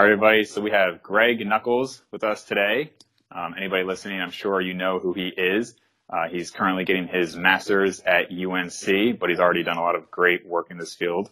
[0.00, 0.44] All right, everybody.
[0.44, 2.90] So we have Greg Nuckols with us today.
[3.30, 5.74] Um, anybody listening, I'm sure you know who he is.
[6.08, 10.10] Uh, he's currently getting his master's at UNC, but he's already done a lot of
[10.10, 11.28] great work in this field.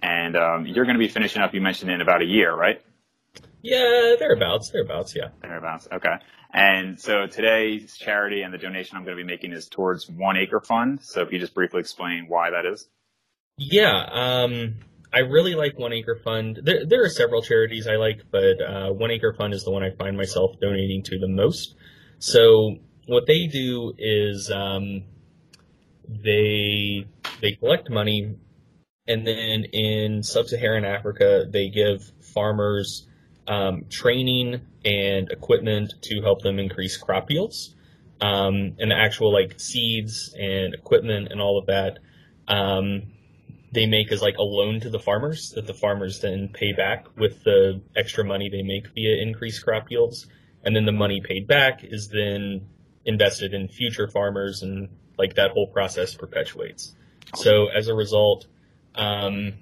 [0.00, 2.82] And um, you're going to be finishing up, you mentioned, in about a year, right?
[3.62, 5.28] Yeah, thereabouts, thereabouts, yeah.
[5.40, 6.16] Thereabouts, okay.
[6.52, 10.36] And so today's charity and the donation I'm going to be making is towards One
[10.36, 11.02] Acre Fund.
[11.02, 12.88] So if you just briefly explain why that is.
[13.56, 14.74] Yeah, um,
[15.12, 16.60] I really like One Acre Fund.
[16.62, 19.82] There, there are several charities I like, but uh, One Acre Fund is the one
[19.82, 21.74] I find myself donating to the most.
[22.18, 22.76] So
[23.06, 25.04] what they do is um,
[26.06, 27.06] they
[27.40, 28.36] they collect money,
[29.06, 33.06] and then in sub-Saharan Africa they give farmers
[33.46, 37.74] um, training and equipment to help them increase crop yields,
[38.20, 41.98] um, and the actual like seeds and equipment and all of that.
[42.46, 43.04] Um,
[43.72, 47.06] they make as like a loan to the farmers that the farmers then pay back
[47.16, 50.26] with the extra money they make via increased crop yields.
[50.64, 52.66] And then the money paid back is then
[53.04, 56.94] invested in future farmers and like that whole process perpetuates.
[57.34, 58.46] So as a result,
[58.94, 59.54] um,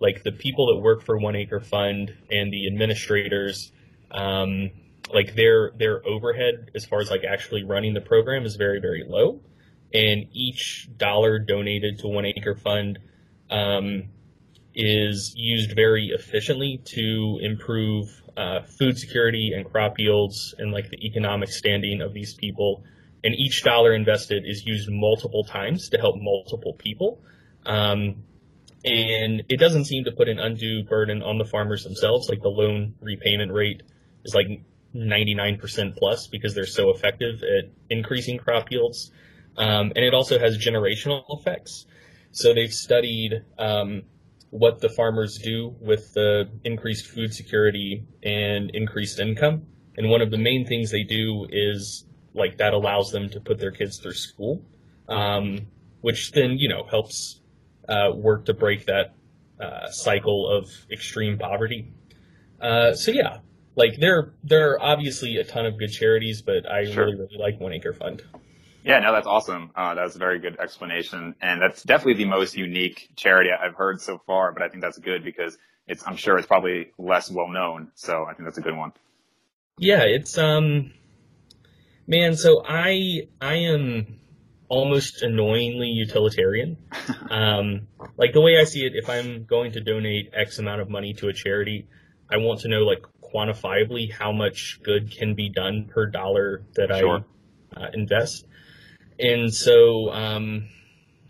[0.00, 3.72] like the people that work for One Acre Fund and the administrators,
[4.10, 4.70] um,
[5.12, 9.04] like their their overhead as far as like actually running the program is very very
[9.06, 9.40] low,
[9.92, 12.98] and each dollar donated to One Acre Fund
[13.54, 14.08] um,
[14.74, 21.06] is used very efficiently to improve uh, food security and crop yields and like the
[21.06, 22.82] economic standing of these people.
[23.22, 27.20] And each dollar invested is used multiple times to help multiple people.
[27.64, 28.24] Um,
[28.84, 32.28] and it doesn't seem to put an undue burden on the farmers themselves.
[32.28, 33.82] Like the loan repayment rate
[34.24, 34.48] is like
[34.94, 39.12] 99% plus because they're so effective at increasing crop yields.
[39.56, 41.86] Um, and it also has generational effects.
[42.34, 44.02] So they've studied um,
[44.50, 49.66] what the farmers do with the increased food security and increased income.
[49.96, 53.60] And one of the main things they do is like that allows them to put
[53.60, 54.60] their kids through school,
[55.08, 55.68] um,
[56.00, 57.40] which then you know helps
[57.88, 59.14] uh, work to break that
[59.60, 61.92] uh, cycle of extreme poverty.
[62.60, 63.38] Uh, so yeah,
[63.76, 67.04] like there there are obviously a ton of good charities, but I sure.
[67.04, 68.22] really really like One Acre Fund.
[68.84, 69.70] Yeah, no, that's awesome.
[69.74, 74.00] Uh, that's a very good explanation, and that's definitely the most unique charity I've heard
[74.00, 74.52] so far.
[74.52, 75.56] But I think that's good because
[75.86, 77.92] it's I'm sure it's probably less well known.
[77.94, 78.92] So I think that's a good one.
[79.78, 80.92] Yeah, it's um,
[82.06, 82.36] man.
[82.36, 84.20] So I I am
[84.68, 86.76] almost annoyingly utilitarian.
[87.30, 90.90] um, like the way I see it, if I'm going to donate X amount of
[90.90, 91.88] money to a charity,
[92.30, 93.02] I want to know like
[93.34, 97.24] quantifiably how much good can be done per dollar that sure.
[97.74, 98.46] I uh, invest.
[99.18, 100.68] And so, um,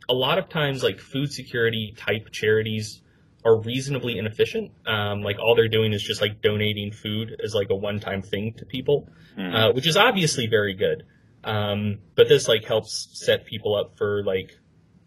[0.08, 3.02] a lot of times, like food security type charities
[3.44, 4.72] are reasonably inefficient.
[4.86, 8.22] Um, like all they're doing is just like donating food as like a one time
[8.22, 9.08] thing to people,
[9.38, 9.54] mm.
[9.54, 11.04] uh, which is obviously very good.
[11.44, 14.58] Um, but this like helps set people up for like,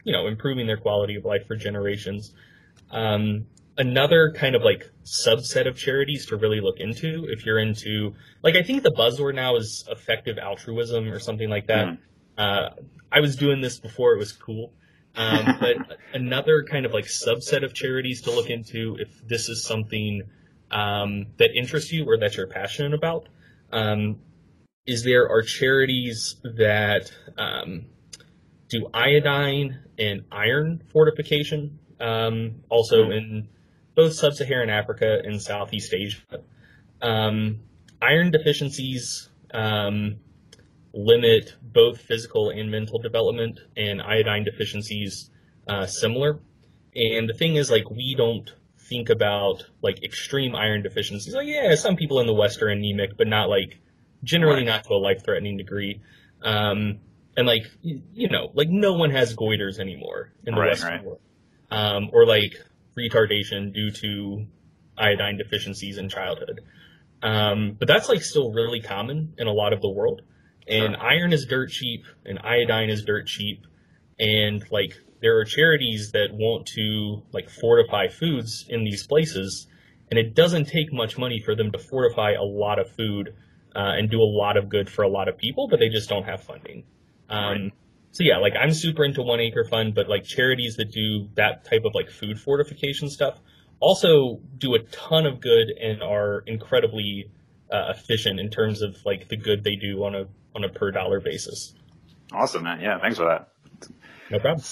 [0.04, 2.34] you know, improving their quality of life for generations.
[2.92, 8.16] Um, another kind of like subset of charities to really look into if you're into
[8.44, 11.88] like I think the buzzword now is effective altruism or something like that.
[11.88, 11.98] Mm.
[12.38, 12.70] Uh,
[13.12, 14.74] I was doing this before it was cool.
[15.16, 19.64] Um, but another kind of like subset of charities to look into if this is
[19.64, 20.24] something
[20.72, 23.30] um, that interests you or that you're passionate about
[23.72, 24.20] um,
[24.86, 27.86] is there are charities that um,
[28.70, 33.12] do iodine and iron fortification, um, also mm-hmm.
[33.12, 33.50] in
[33.96, 36.22] both sub-Saharan Africa and Southeast Asia.
[37.02, 37.62] Um,
[38.02, 40.18] iron deficiencies um,
[40.98, 45.30] limit both physical and mental development, and iodine deficiencies
[45.68, 46.40] uh, similar.
[46.96, 48.52] And the thing is, like, we don't
[48.90, 51.36] think about like extreme iron deficiencies.
[51.36, 53.80] Like, yeah, some people in the West are anemic, but not like
[54.24, 56.02] generally not to a life-threatening degree.
[56.42, 57.00] Um,
[57.36, 61.04] and like, you know, like no one has goiters anymore in the right, Western right.
[61.04, 61.20] world,
[61.70, 62.56] um, or like
[62.98, 64.48] retardation due to
[64.98, 66.62] iodine deficiencies in childhood.
[67.22, 70.22] Um, but that's like still really common in a lot of the world.
[70.68, 71.04] And sure.
[71.04, 73.66] iron is dirt cheap and iodine is dirt cheap.
[74.20, 79.68] And like there are charities that want to like fortify foods in these places.
[80.10, 83.34] And it doesn't take much money for them to fortify a lot of food
[83.76, 86.10] uh, and do a lot of good for a lot of people, but they just
[86.10, 86.84] don't have funding.
[87.30, 87.74] Um, right.
[88.12, 91.66] So yeah, like I'm super into One Acre Fund, but like charities that do that
[91.66, 93.40] type of like food fortification stuff
[93.80, 97.30] also do a ton of good and are incredibly
[97.72, 100.26] uh, efficient in terms of like the good they do on a
[100.56, 101.74] on a per dollar basis.
[102.32, 102.82] Awesome, man.
[102.82, 103.50] Yeah, thanks for that.
[104.30, 104.64] No problem.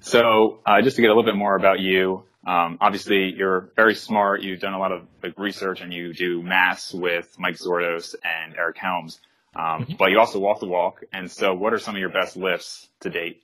[0.00, 3.94] So, uh, just to get a little bit more about you, Um, obviously, you're very
[3.94, 4.40] smart.
[4.42, 8.56] You've done a lot of like, research, and you do mass with Mike Zourdos and
[8.56, 9.20] Eric Helms.
[9.54, 9.92] Um, mm-hmm.
[9.98, 11.04] But you also walk the walk.
[11.12, 13.42] And so, what are some of your best lifts to date?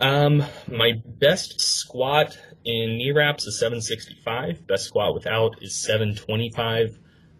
[0.00, 4.64] Um, my best squat in knee wraps is 765.
[4.66, 6.98] Best squat without is 725.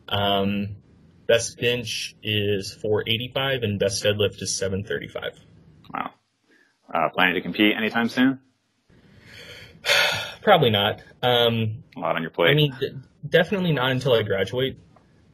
[0.08, 0.76] Um,
[1.26, 5.38] best bench is 485, and best deadlift is 735.
[5.93, 6.10] Wow.
[6.93, 8.40] Uh, planning to compete anytime soon?
[10.43, 11.02] Probably not.
[11.22, 12.50] Um, a lot on your plate.
[12.50, 12.94] I mean, d-
[13.28, 14.78] definitely not until I graduate.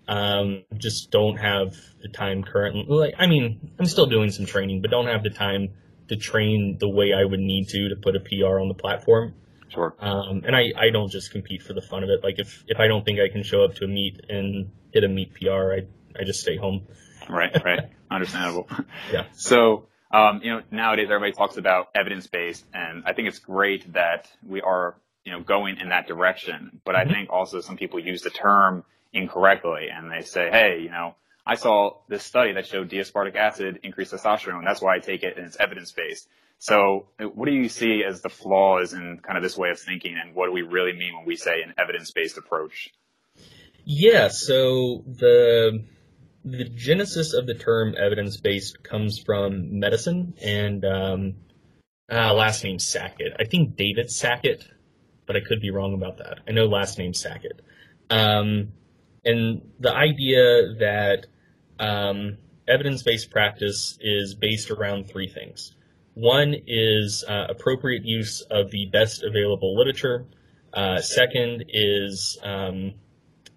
[0.06, 2.84] Um, just don't have the time currently.
[2.88, 5.70] Like, I mean, I'm still doing some training, but don't have the time
[6.08, 9.34] to train the way I would need to to put a PR on the platform.
[9.74, 9.94] Sure.
[9.98, 12.22] Um, and I, I don't just compete for the fun of it.
[12.22, 15.02] Like if, if I don't think I can show up to a meet and hit
[15.02, 15.86] a meet PR, I,
[16.18, 16.86] I just stay home.
[17.28, 17.90] Right, right.
[18.10, 18.68] Understandable.
[19.12, 19.24] Yeah.
[19.32, 23.92] So, um, you know, nowadays everybody talks about evidence based and I think it's great
[23.94, 24.94] that we are,
[25.24, 26.80] you know, going in that direction.
[26.84, 27.10] But mm-hmm.
[27.10, 31.16] I think also some people use the term incorrectly and they say, hey, you know,
[31.44, 34.64] I saw this study that showed D-aspartic acid increased testosterone.
[34.64, 36.28] That's why I take it and it's evidence based.
[36.58, 40.16] So what do you see as the flaws in kind of this way of thinking
[40.20, 42.90] and what do we really mean when we say an evidence based approach?
[43.84, 45.84] Yeah, so the
[46.44, 51.34] the genesis of the term evidence based comes from medicine and um,
[52.10, 53.34] uh, last name Sackett.
[53.38, 54.66] I think David Sackett,
[55.26, 56.40] but I could be wrong about that.
[56.46, 57.62] I know last name Sackett.
[58.10, 58.72] Um,
[59.24, 61.26] and the idea that
[61.78, 62.36] um,
[62.68, 65.74] evidence-based practice is based around three things.
[66.14, 70.26] One is uh, appropriate use of the best available literature.
[70.72, 72.94] Uh, second is um,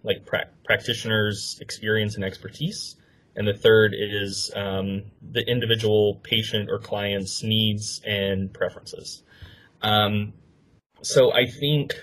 [0.03, 2.95] like pra- practitioners' experience and expertise.
[3.35, 9.21] And the third is um, the individual patient or client's needs and preferences.
[9.83, 10.33] Um,
[11.01, 11.93] so I think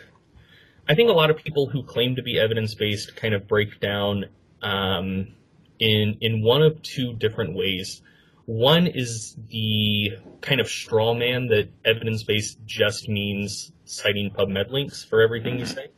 [0.89, 3.81] I think a lot of people who claim to be evidence based kind of break
[3.81, 4.27] down
[4.63, 5.35] um,
[5.81, 8.03] in in one of two different ways.
[8.47, 15.05] One is the kind of straw man that evidence based just means citing PubMed links
[15.05, 15.89] for everything you say.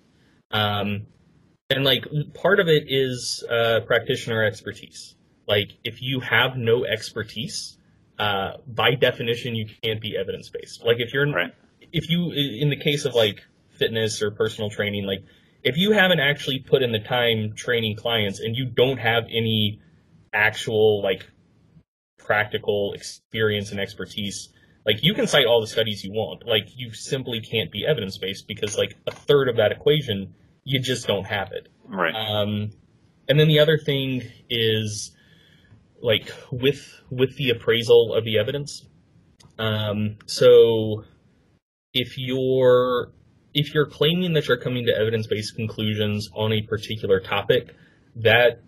[0.51, 1.07] Um,
[1.71, 2.05] and like
[2.35, 5.17] part of it is uh, practitioner expertise.
[5.49, 7.77] Like if you have no expertise,
[8.19, 10.85] uh, by definition, you can't be evidence based.
[10.85, 11.53] Like if you're, right.
[11.93, 15.25] if you, in the case of like fitness or personal training, like
[15.63, 19.81] if you haven't actually put in the time training clients and you don't have any
[20.33, 21.29] actual like
[22.27, 24.49] practical experience and expertise,
[24.85, 26.47] like you can cite all the studies you want.
[26.47, 30.35] Like you simply can't be evidence based because like a third of that equation,
[30.65, 31.69] you just don't have it.
[31.85, 32.15] Right.
[32.15, 32.73] Um,
[33.29, 35.13] and then the other thing is
[36.03, 38.87] like with with the appraisal of the evidence.
[39.59, 41.05] Um, so
[41.95, 43.13] if you're
[43.55, 47.75] if you're claiming that you're coming to evidence-based conclusions on a particular topic,
[48.17, 48.63] that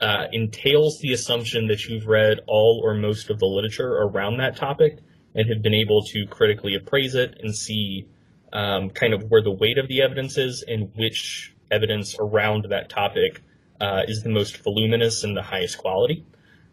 [0.00, 4.56] uh, entails the assumption that you've read all or most of the literature around that
[4.56, 4.98] topic
[5.34, 8.06] and have been able to critically appraise it and see
[8.52, 12.88] um, kind of where the weight of the evidence is and which evidence around that
[12.88, 13.42] topic
[13.80, 16.24] uh, is the most voluminous and the highest quality.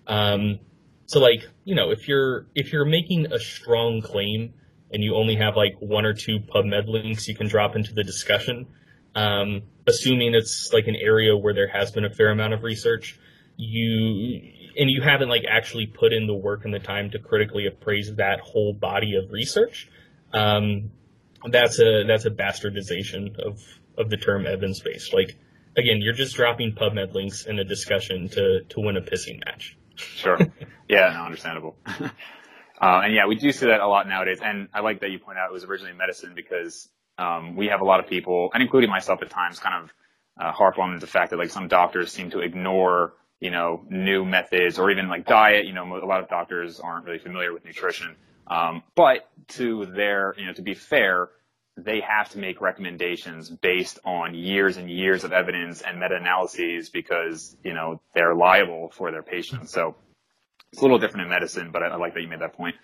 [0.08, 0.60] Um,
[1.08, 4.54] so, like, you know, if you're if you're making a strong claim
[4.92, 8.04] and you only have like one or two PubMed links you can drop into the
[8.04, 8.68] discussion,
[9.14, 13.20] um, assuming it's like an area where there has been a fair amount of research,
[13.58, 14.42] you
[14.78, 18.14] and you haven't like actually put in the work and the time to critically appraise
[18.16, 19.90] that whole body of research.
[20.34, 20.92] Um,
[21.50, 23.62] that's a that's a bastardization of
[23.98, 25.14] of the term evidence based.
[25.14, 25.38] Like
[25.78, 29.78] again, you're just dropping PubMed links in a discussion to to win a pissing match.
[29.96, 30.38] Sure.
[30.88, 31.76] Yeah, no, understandable.
[32.82, 34.40] Uh, and yeah, we do see that a lot nowadays.
[34.44, 37.82] And I like that you point out it was originally medicine because um, we have
[37.82, 39.94] a lot of people, and including myself at times, kind of
[40.40, 44.26] uh, harp on the fact that like some doctors seem to ignore, you know, new
[44.26, 45.66] methods or even like diet.
[45.66, 48.16] You know, a lot of doctors aren't really familiar with nutrition.
[48.48, 51.30] Um, but to their, you know, to be fair,
[51.78, 57.58] they have to make recommendations based on years and years of evidence and meta-analyses because,
[57.64, 59.72] you know, they're liable for their patients.
[59.72, 59.96] So
[60.72, 62.76] it's a little different in medicine, but I, I like that you made that point.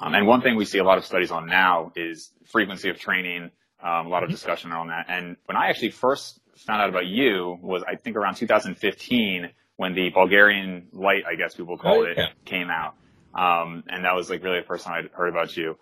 [0.00, 2.98] Um, and one thing we see a lot of studies on now is frequency of
[2.98, 3.50] training,
[3.82, 4.34] um, a lot of mm-hmm.
[4.34, 5.06] discussion around that.
[5.08, 9.94] And when I actually first found out about you was, I think around 2015 when
[9.94, 12.26] the Bulgarian light, I guess people call oh, it, yeah.
[12.44, 12.94] came out.
[13.34, 15.76] Um, and that was like really the first time I'd heard about you.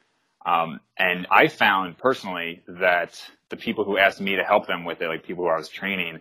[0.44, 5.00] Um, and I found personally that the people who asked me to help them with
[5.00, 6.20] it, like people who I was training,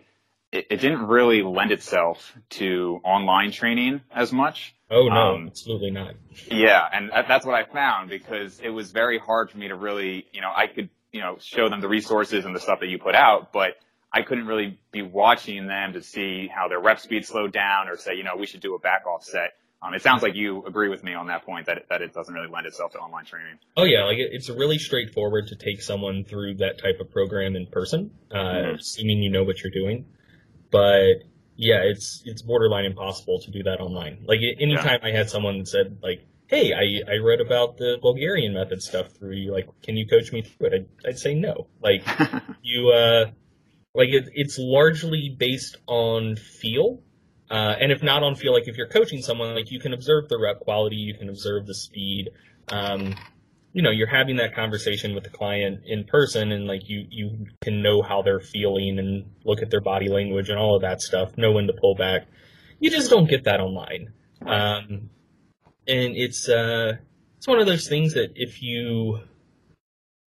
[0.52, 4.74] it, it didn't really lend itself to online training as much.
[4.90, 6.14] Oh no, um, absolutely not.
[6.50, 10.26] Yeah, and that's what I found because it was very hard for me to really,
[10.32, 12.98] you know, I could you know, show them the resources and the stuff that you
[12.98, 13.76] put out, but
[14.12, 17.96] I couldn't really be watching them to see how their rep speed slowed down or
[17.96, 19.54] say, you know, we should do a back off set.
[19.82, 22.34] Um, it sounds like you agree with me on that point that, that it doesn't
[22.34, 23.58] really lend itself to online training.
[23.78, 27.56] Oh yeah, like it, it's really straightforward to take someone through that type of program
[27.56, 28.74] in person, uh, mm-hmm.
[28.76, 30.04] assuming you know what you're doing.
[30.70, 31.24] But
[31.56, 34.24] yeah, it's it's borderline impossible to do that online.
[34.26, 35.08] Like anytime yeah.
[35.08, 39.12] I had someone that said like, "Hey, I I read about the Bulgarian method stuff
[39.12, 39.52] through you.
[39.52, 41.66] Like, can you coach me through it?" I'd, I'd say no.
[41.80, 42.04] Like
[42.62, 43.26] you, uh,
[43.94, 47.02] like it, it's largely based on feel.
[47.50, 50.28] Uh, and if not on feel, like if you're coaching someone, like you can observe
[50.28, 52.30] the rep quality, you can observe the speed.
[52.68, 53.14] Um,
[53.72, 57.46] you know, you're having that conversation with the client in person and like you, you
[57.60, 61.02] can know how they're feeling and look at their body language and all of that
[61.02, 62.26] stuff, know when to pull back.
[62.80, 64.14] You just don't get that online.
[64.46, 65.10] Um,
[65.88, 66.96] and it's, uh,
[67.36, 69.20] it's one of those things that if you,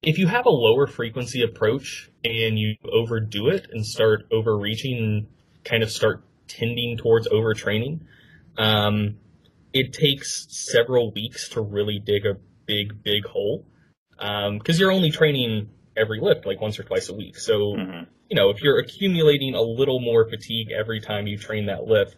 [0.02, 5.28] if you have a lower frequency approach and you overdo it and start overreaching and
[5.64, 8.02] kind of start tending towards overtraining,
[8.58, 9.18] um,
[9.74, 13.66] it takes several weeks to really dig a big, big hole.
[14.20, 17.38] Um, cause you're only training every lift like once or twice a week.
[17.38, 18.04] So, mm-hmm.
[18.30, 22.16] you know, if you're accumulating a little more fatigue every time you train that lift,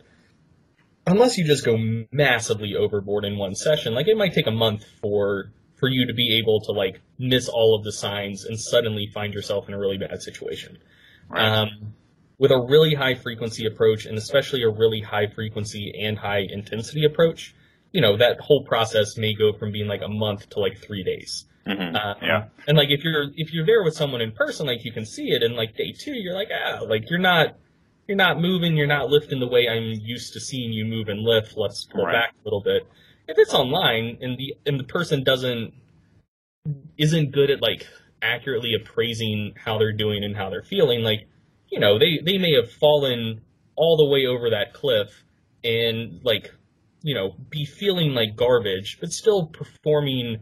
[1.09, 1.77] unless you just go
[2.11, 6.13] massively overboard in one session, like it might take a month for, for you to
[6.13, 9.79] be able to like miss all of the signs and suddenly find yourself in a
[9.79, 10.77] really bad situation.
[11.29, 11.45] Right.
[11.45, 11.93] Um,
[12.37, 17.03] with a really high frequency approach and especially a really high frequency and high intensity
[17.05, 17.53] approach,
[17.91, 21.03] you know, that whole process may go from being like a month to like three
[21.03, 21.45] days.
[21.67, 21.95] Mm-hmm.
[21.95, 22.45] Um, yeah.
[22.67, 25.29] And like if you're if you're there with someone in person, like you can see
[25.29, 27.57] it, and like day two, you're like, ah, like you're not
[28.09, 31.21] you're not moving, you're not lifting the way I'm used to seeing you move and
[31.21, 31.55] lift.
[31.55, 32.13] Let's pull right.
[32.13, 32.87] back a little bit.
[33.27, 35.73] If it's online and the and the person doesn't
[36.97, 37.85] isn't good at like
[38.23, 41.27] accurately appraising how they're doing and how they're feeling, like
[41.69, 43.41] you know they they may have fallen
[43.75, 45.23] all the way over that cliff
[45.63, 46.51] and like
[47.03, 50.41] you know, be feeling like garbage, but still performing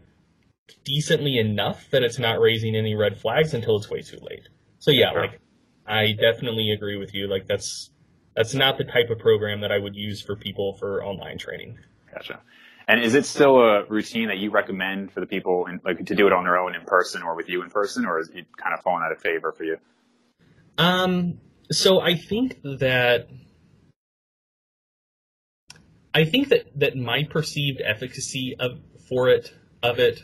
[0.84, 4.48] decently enough that it's not raising any red flags until it's way too late.
[4.78, 5.40] So yeah, like
[5.88, 7.26] I definitely agree with you.
[7.26, 7.90] Like that's
[8.36, 11.78] that's not the type of program that I would use for people for online training.
[12.12, 12.40] Gotcha.
[12.86, 16.14] And is it still a routine that you recommend for the people in, like to
[16.14, 18.46] do it on their own in person or with you in person, or is it
[18.56, 19.76] kind of fallen out of favor for you?
[20.76, 21.40] Um.
[21.70, 23.28] So I think that
[26.14, 29.52] I think that, that my perceived efficacy of for it
[29.82, 30.22] of it,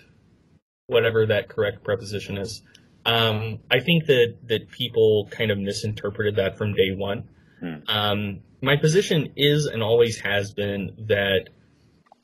[0.87, 2.63] whatever that correct preposition is,
[3.07, 7.29] um, I think that that people kind of misinterpreted that from day one.
[7.61, 7.75] Hmm.
[7.87, 11.49] Um, my position is and always has been that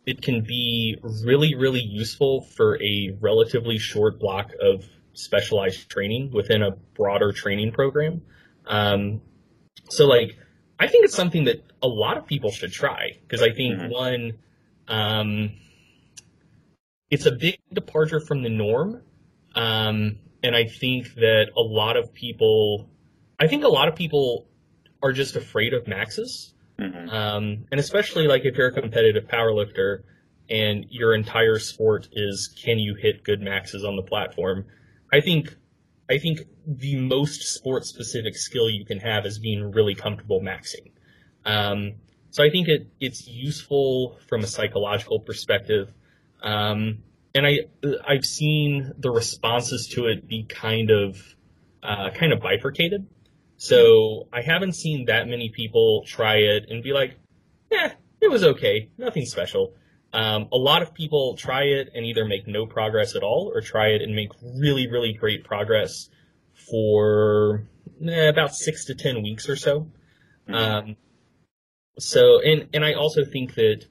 [0.06, 6.62] it can be really really useful for a relatively short block of specialized training within
[6.62, 8.22] a broader training program.
[8.66, 9.20] Um,
[9.88, 10.36] so like
[10.80, 13.92] I think it's something that a lot of people should try because I think mm-hmm.
[13.92, 14.32] one,
[14.88, 15.52] um,
[17.10, 19.02] it's a big departure from the norm,
[19.54, 22.88] um, and I think that a lot of people,
[23.38, 24.46] I think a lot of people
[25.02, 27.08] are just afraid of maxes, mm-hmm.
[27.08, 30.02] um, and especially like if you're a competitive powerlifter
[30.48, 34.66] and your entire sport is can you hit good maxes on the platform.
[35.12, 35.56] I think
[36.10, 40.90] I think the most sport specific skill you can have is being really comfortable maxing.
[41.44, 41.94] Um,
[42.30, 45.92] so I think it, it's useful from a psychological perspective.
[46.42, 46.98] Um,
[47.34, 47.60] and I,
[48.06, 51.16] I've seen the responses to it be kind of,
[51.82, 53.06] uh, kind of bifurcated.
[53.56, 57.18] So I haven't seen that many people try it and be like,
[57.70, 59.74] yeah, it was okay, nothing special.
[60.12, 63.60] Um, a lot of people try it and either make no progress at all or
[63.60, 66.08] try it and make really, really great progress
[66.70, 67.64] for
[68.04, 69.90] eh, about six to ten weeks or so.
[70.48, 70.54] Mm-hmm.
[70.54, 70.96] Um,
[71.98, 73.84] so, and, and I also think that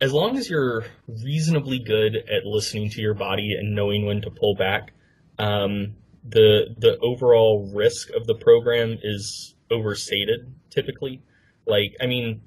[0.00, 4.30] as long as you're reasonably good at listening to your body and knowing when to
[4.30, 4.92] pull back,
[5.38, 11.22] um, the the overall risk of the program is overstated typically.
[11.66, 12.42] Like, I mean,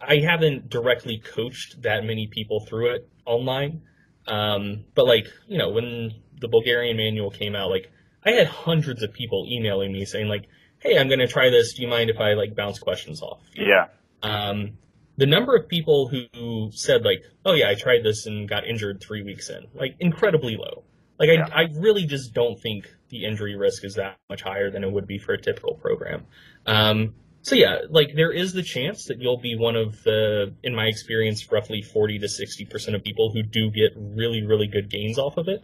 [0.00, 3.82] I haven't directly coached that many people through it online.
[4.26, 7.90] Um, but like, you know, when the Bulgarian manual came out, like
[8.24, 10.48] I had hundreds of people emailing me saying like,
[10.78, 11.74] "Hey, I'm going to try this.
[11.74, 13.88] Do you mind if I like bounce questions off?" Yeah.
[14.22, 14.78] Um,
[15.22, 19.00] the number of people who said like, "Oh yeah, I tried this and got injured
[19.00, 20.82] three weeks in," like incredibly low.
[21.16, 21.48] Like I, yeah.
[21.54, 25.06] I really just don't think the injury risk is that much higher than it would
[25.06, 26.24] be for a typical program.
[26.66, 30.74] Um, so yeah, like there is the chance that you'll be one of the, in
[30.74, 34.90] my experience, roughly 40 to 60 percent of people who do get really, really good
[34.90, 35.62] gains off of it.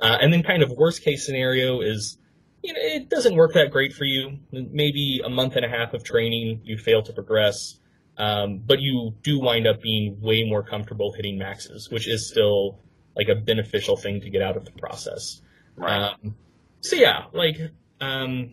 [0.00, 2.18] Uh, and then kind of worst case scenario is,
[2.64, 4.40] you know, it doesn't work that great for you.
[4.50, 7.78] Maybe a month and a half of training, you fail to progress.
[8.18, 12.80] Um, but you do wind up being way more comfortable hitting maxes, which is still
[13.14, 15.40] like a beneficial thing to get out of the process.
[15.76, 16.12] Right.
[16.12, 16.34] Um,
[16.80, 17.56] so yeah, like,
[18.00, 18.52] um,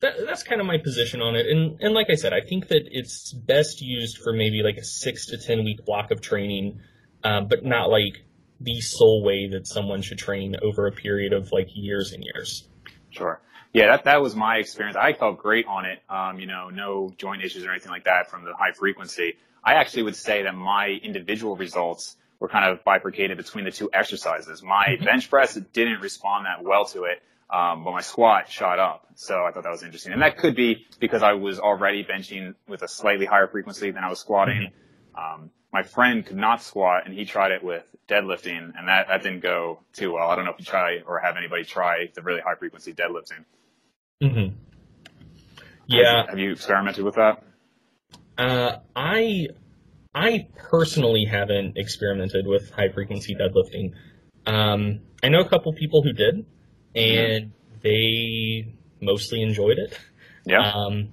[0.00, 1.46] that, that's kind of my position on it.
[1.46, 4.84] And, and like I said, I think that it's best used for maybe like a
[4.84, 6.80] six to 10 week block of training,
[7.24, 8.24] uh, but not like
[8.60, 12.68] the sole way that someone should train over a period of like years and years.
[13.10, 13.40] Sure.
[13.72, 14.96] Yeah, that, that was my experience.
[14.96, 16.02] I felt great on it.
[16.08, 19.34] Um, you know, no joint issues or anything like that from the high frequency.
[19.64, 23.88] I actually would say that my individual results were kind of bifurcated between the two
[23.94, 24.62] exercises.
[24.62, 25.04] My mm-hmm.
[25.04, 27.22] bench press didn't respond that well to it.
[27.48, 29.06] Um, but my squat shot up.
[29.14, 30.14] So I thought that was interesting.
[30.14, 34.04] And that could be because I was already benching with a slightly higher frequency than
[34.04, 34.72] I was squatting.
[35.16, 35.42] Mm-hmm.
[35.42, 39.22] Um, my friend could not squat and he tried it with deadlifting and that, that
[39.22, 40.28] didn't go too well.
[40.28, 43.44] I don't know if you try or have anybody try the really high frequency deadlifting.
[44.22, 44.56] Mm-hmm.
[45.86, 46.16] Yeah.
[46.16, 47.42] Have you, have you experimented with that?
[48.38, 49.48] Uh, I,
[50.14, 53.92] I personally haven't experimented with high frequency deadlifting.
[54.46, 56.46] Um, I know a couple people who did
[56.94, 57.78] and mm-hmm.
[57.82, 59.98] they mostly enjoyed it.
[60.44, 60.70] Yeah.
[60.72, 61.10] Um,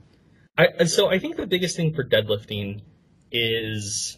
[0.58, 2.82] I, so I think the biggest thing for deadlifting
[3.32, 4.18] is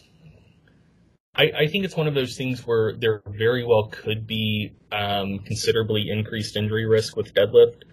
[1.35, 5.39] I, I, think it's one of those things where there very well could be um,
[5.39, 7.83] considerably increased injury risk with deadlift,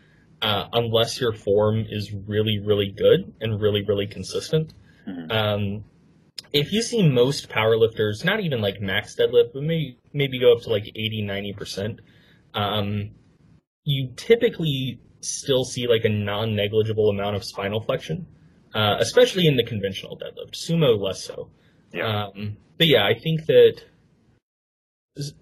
[0.43, 4.73] uh, unless your form is really, really good and really, really consistent.
[5.07, 5.31] Mm-hmm.
[5.31, 5.85] Um,
[6.53, 10.63] if you see most powerlifters, not even like max deadlift, but maybe maybe go up
[10.63, 12.01] to like 80, 90 percent,
[12.55, 13.11] um,
[13.85, 18.27] you typically still see like a non-negligible amount of spinal flexion,
[18.75, 20.55] uh, especially in the conventional deadlift.
[20.55, 21.51] Sumo less so.
[21.93, 22.27] Yeah.
[22.27, 23.83] Um, but yeah, I think that.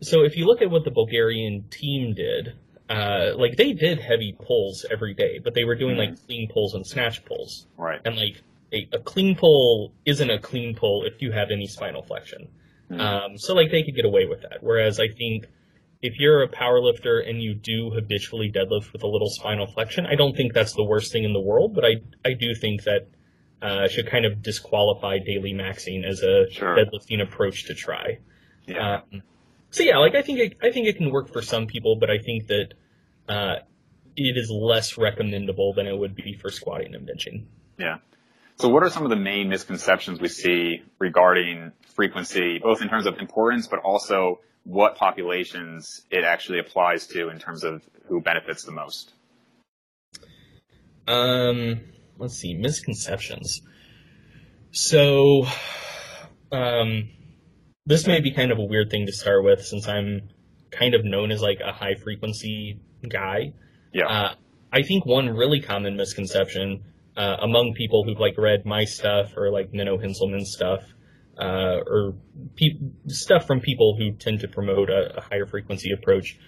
[0.00, 2.54] So if you look at what the Bulgarian team did,
[2.88, 6.12] uh, like they did heavy pulls every day, but they were doing mm-hmm.
[6.12, 7.66] like clean pulls and snatch pulls.
[7.76, 8.00] Right.
[8.04, 12.02] And like a, a, clean pull isn't a clean pull if you have any spinal
[12.02, 12.48] flexion.
[12.90, 13.00] Mm-hmm.
[13.00, 14.58] Um, so like they could get away with that.
[14.60, 15.46] Whereas I think
[16.02, 20.06] if you're a power lifter and you do habitually deadlift with a little spinal flexion,
[20.06, 22.84] I don't think that's the worst thing in the world, but I I do think
[22.84, 23.08] that
[23.62, 26.76] uh, should kind of disqualify daily maxing as a sure.
[26.76, 28.18] deadlifting approach to try.
[28.66, 29.00] Yeah.
[29.12, 29.22] Um,
[29.70, 32.10] so yeah, like I think it, I think it can work for some people, but
[32.10, 32.74] I think that
[33.28, 33.56] uh,
[34.16, 37.46] it is less recommendable than it would be for squatting and benching.
[37.78, 37.98] Yeah.
[38.56, 43.06] So what are some of the main misconceptions we see regarding frequency, both in terms
[43.06, 48.64] of importance, but also what populations it actually applies to in terms of who benefits
[48.64, 49.12] the most?
[51.06, 51.80] Um,
[52.18, 53.60] let's see, misconceptions.
[54.72, 55.46] So,
[56.50, 57.10] um,
[57.84, 60.30] this may be kind of a weird thing to start with since I'm
[60.70, 63.52] kind of known as like a high frequency guy.
[63.92, 64.06] Yeah.
[64.06, 64.34] Uh,
[64.72, 66.84] I think one really common misconception
[67.16, 70.82] uh, among people who've like read my stuff or like Menno Henselmans' stuff
[71.38, 72.14] uh, or
[72.56, 72.78] pe-
[73.08, 76.38] stuff from people who tend to promote a, a, higher frequency approach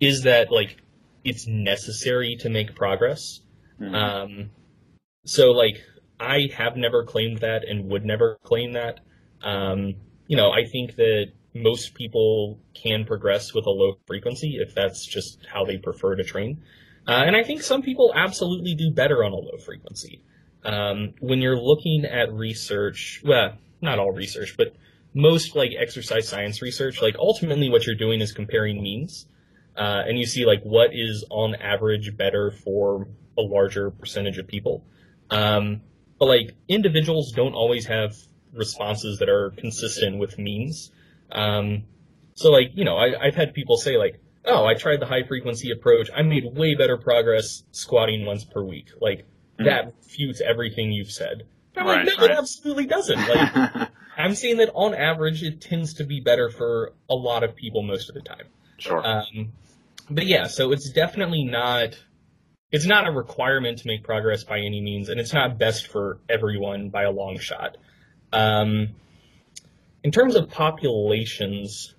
[0.00, 0.76] is that like
[1.24, 3.40] it's necessary to make progress.
[3.80, 3.94] Mm-hmm.
[3.94, 4.50] Um,
[5.24, 5.82] so like
[6.18, 9.00] I have never claimed that and would never claim that.
[9.42, 9.94] Um,
[10.26, 15.04] you know, I think that most people can progress with a low frequency if that's
[15.04, 16.62] just how they prefer to train.
[17.06, 20.22] Uh, and I think some people absolutely do better on a low frequency.
[20.64, 24.74] Um, when you're looking at research, well, not all research, but
[25.14, 29.26] most like exercise science research, like ultimately what you're doing is comparing means.
[29.76, 33.08] Uh, and you see like what is on average better for
[33.38, 34.84] a larger percentage of people.
[35.30, 35.80] Um,
[36.18, 38.14] but like individuals don't always have
[38.52, 40.90] responses that are consistent with means.
[41.32, 41.84] Um,
[42.34, 45.24] so like, you know, I, I've had people say like, oh, I tried the high
[45.24, 46.10] frequency approach.
[46.14, 48.88] I made way better progress squatting once per week.
[49.00, 49.64] Like mm-hmm.
[49.64, 51.44] that refutes everything you've said.
[51.76, 52.30] I'm right, like, no, right.
[52.32, 53.18] it absolutely doesn't.
[53.18, 57.54] Like, I'm saying that on average, it tends to be better for a lot of
[57.54, 58.46] people most of the time.
[58.78, 59.06] Sure.
[59.06, 59.52] Um,
[60.10, 61.98] but yeah, so it's definitely not,
[62.72, 66.18] it's not a requirement to make progress by any means, and it's not best for
[66.28, 67.76] everyone by a long shot.
[68.32, 68.90] Um,
[70.02, 71.94] in terms of populations,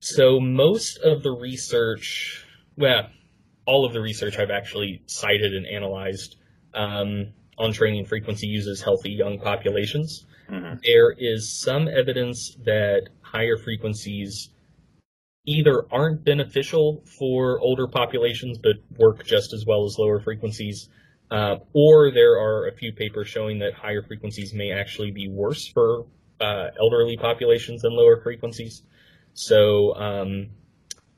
[0.00, 2.44] so most of the research,
[2.76, 3.08] well,
[3.66, 6.36] all of the research I've actually cited and analyzed,
[6.74, 10.26] um, on training frequency uses healthy young populations.
[10.50, 10.76] Mm-hmm.
[10.84, 14.50] There is some evidence that higher frequencies
[15.46, 20.88] either aren't beneficial for older populations but work just as well as lower frequencies,
[21.30, 25.66] uh, or there are a few papers showing that higher frequencies may actually be worse
[25.66, 26.06] for
[26.40, 28.82] uh, elderly populations and lower frequencies.
[29.34, 30.50] So um,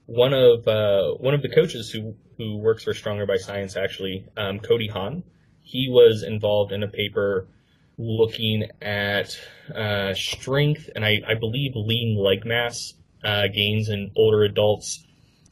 [0.06, 4.26] one of uh, one of the coaches who who works for Stronger by Science actually,
[4.36, 5.22] um, Cody Haun,
[5.60, 7.48] he was involved in a paper
[7.98, 9.36] looking at
[9.74, 15.04] uh, strength and I, I, believe lean leg mass uh, gains in older adults,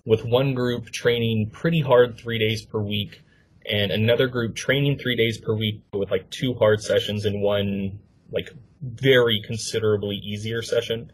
[0.04, 3.20] with one group training pretty hard three days per week,
[3.68, 7.98] and another group training three days per week with like two hard sessions and one
[8.30, 11.10] like very considerably easier session.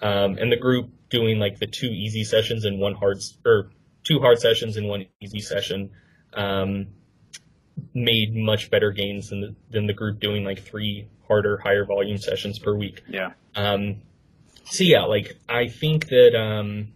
[0.00, 3.70] Um, and the group doing like the two easy sessions and one hard or
[4.02, 5.90] two hard sessions and one easy session
[6.34, 6.88] um,
[7.94, 12.18] made much better gains than the, than the group doing like three harder, higher volume
[12.18, 13.02] sessions per week.
[13.08, 13.32] Yeah.
[13.54, 14.02] Um,
[14.64, 16.92] so yeah, like I think that um,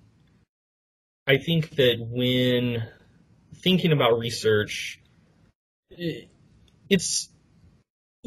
[1.26, 2.88] I think that when
[3.57, 5.00] thinking about research,
[5.90, 7.29] it's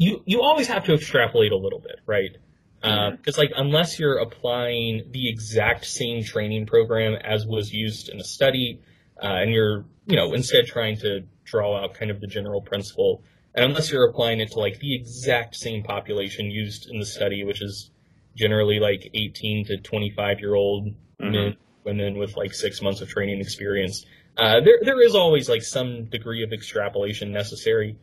[0.00, 2.34] you you always have to extrapolate a little bit, right?
[2.80, 8.18] Because uh, like unless you're applying the exact same training program as was used in
[8.18, 8.80] a study,
[9.22, 13.22] uh, and you're you know instead trying to draw out kind of the general principle,
[13.54, 17.44] and unless you're applying it to like the exact same population used in the study,
[17.44, 17.90] which is
[18.34, 21.30] generally like 18 to 25 year old mm-hmm.
[21.30, 24.06] men, women with like six months of training experience,
[24.38, 27.98] uh, there there is always like some degree of extrapolation necessary.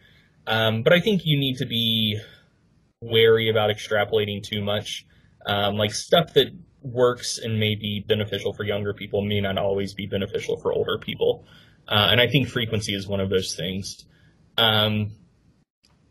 [0.48, 2.20] Um, but I think you need to be
[3.02, 5.06] wary about extrapolating too much.
[5.46, 6.48] Um, like stuff that
[6.82, 10.98] works and may be beneficial for younger people may not always be beneficial for older
[10.98, 11.46] people.
[11.88, 14.06] Uh, and I think frequency is one of those things.
[14.58, 15.12] Um,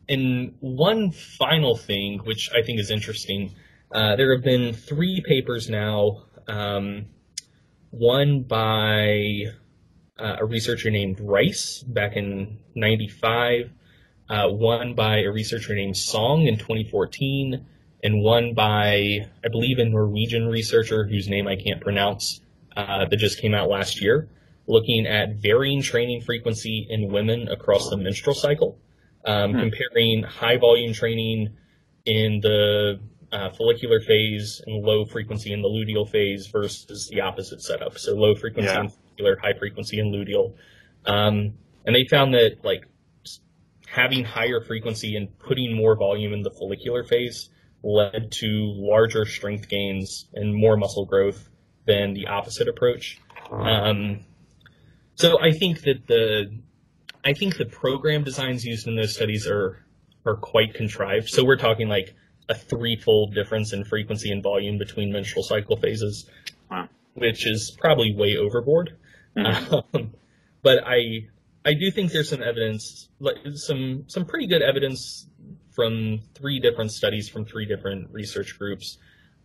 [0.08, 3.54] and one final thing, which I think is interesting,
[3.90, 7.06] uh, there have been three papers now, um,
[7.90, 9.44] one by
[10.18, 13.70] uh, a researcher named Rice back in 95,
[14.28, 17.64] uh, one by a researcher named Song in 2014,
[18.02, 22.40] and one by, I believe, a Norwegian researcher whose name I can't pronounce
[22.76, 24.28] uh, that just came out last year,
[24.66, 28.78] looking at varying training frequency in women across the menstrual cycle,
[29.24, 29.60] um, hmm.
[29.60, 31.56] comparing high volume training
[32.04, 33.00] in the
[33.32, 37.98] uh, follicular phase and low frequency in the luteal phase versus the opposite setup.
[37.98, 38.82] So low frequency yeah.
[38.82, 40.54] in follicular, high frequency in luteal.
[41.06, 42.86] Um, and they found that like
[43.96, 47.48] having higher frequency and putting more volume in the follicular phase
[47.82, 51.48] led to larger strength gains and more muscle growth
[51.86, 53.18] than the opposite approach.
[53.50, 54.20] Um,
[55.14, 56.58] so I think that the
[57.24, 59.82] I think the program designs used in those studies are
[60.26, 61.30] are quite contrived.
[61.30, 62.14] So we're talking like
[62.50, 66.28] a threefold difference in frequency and volume between menstrual cycle phases,
[66.70, 66.88] wow.
[67.14, 68.96] which is probably way overboard.
[69.36, 69.96] Mm-hmm.
[69.96, 70.12] Um,
[70.62, 71.28] but I
[71.66, 73.08] I do think there's some evidence,
[73.56, 75.26] some some pretty good evidence
[75.74, 78.98] from three different studies from three different research groups,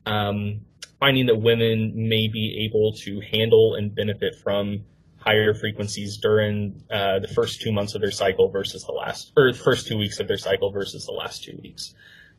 [0.05, 0.61] um,
[0.99, 4.85] finding that women may be able to handle and benefit from
[5.17, 9.51] higher frequencies during uh, the first two months of their cycle versus the last, or
[9.53, 11.95] first two weeks of their cycle versus the last two weeks.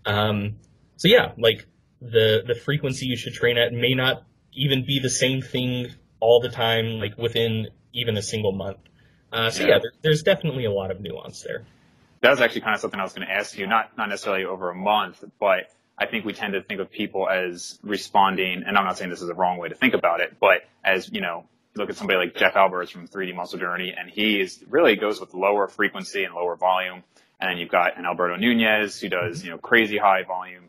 [0.07, 0.57] Um,
[0.97, 1.67] so yeah, like
[2.01, 5.89] the the frequency you should train at may not even be the same thing
[6.21, 8.79] all the time, like within even a single month.
[9.33, 11.65] Uh, so yeah, yeah there, there's definitely a lot of nuance there.
[12.21, 14.45] That was actually kind of something I was going to ask you, not not necessarily
[14.45, 18.77] over a month, but I think we tend to think of people as responding, and
[18.77, 21.21] I'm not saying this is the wrong way to think about it, but as you
[21.21, 24.97] know, look at somebody like Jeff Alberts from 3D Muscle Journey, and he is really
[24.97, 27.03] goes with lower frequency and lower volume.
[27.41, 30.69] And then you've got an Alberto Nunez who does, you know, crazy high volume.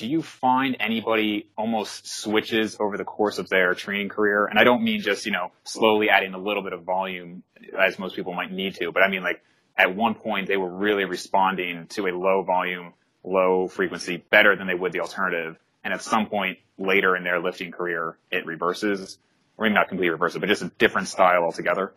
[0.00, 4.46] Do you find anybody almost switches over the course of their training career?
[4.46, 7.42] And I don't mean just, you know, slowly adding a little bit of volume
[7.78, 9.42] as most people might need to, but I mean like
[9.76, 14.66] at one point they were really responding to a low volume, low frequency better than
[14.66, 15.58] they would the alternative.
[15.84, 19.18] And at some point later in their lifting career, it reverses,
[19.58, 21.92] or maybe not completely reverses, but just a different style altogether.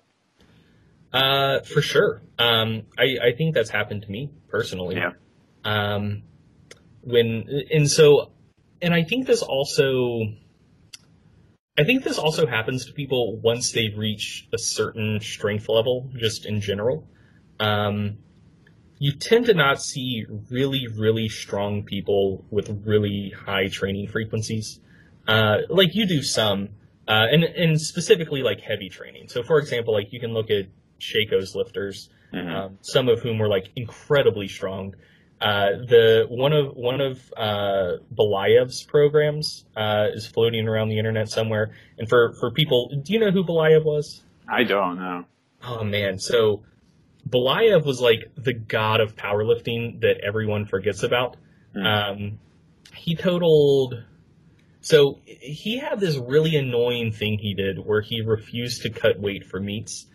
[1.14, 2.22] Uh, for sure.
[2.38, 4.98] Um, I, I think that's happened to me personally.
[4.98, 5.14] Yeah.
[5.64, 6.24] Um,
[7.04, 8.32] when, and so,
[8.82, 10.22] and I think this also,
[11.78, 16.46] I think this also happens to people once they reach a certain strength level, just
[16.46, 17.08] in general.
[17.60, 18.18] Um,
[19.00, 24.80] you tend to not see really, really strong people with really high training frequencies.
[25.28, 26.70] Uh, like you do some,
[27.08, 29.28] uh, and, and specifically like heavy training.
[29.30, 30.68] So for example, like you can look at
[31.00, 32.48] Sheiko's lifters, mm-hmm.
[32.48, 34.96] um, some of whom were like incredibly strong.
[35.44, 41.28] Uh, the one of one of uh, Belayev's programs uh, is floating around the internet
[41.28, 41.76] somewhere.
[41.98, 44.24] And for for people, do you know who Belayev was?
[44.48, 45.26] I don't know.
[45.62, 46.64] Oh man, so
[47.28, 51.36] Belayev was like the god of powerlifting that everyone forgets about.
[51.76, 51.86] Mm.
[51.86, 52.40] Um,
[52.96, 53.96] he totaled
[54.84, 59.46] So he had this really annoying thing he did where he refused to cut weight
[59.46, 60.06] for meets.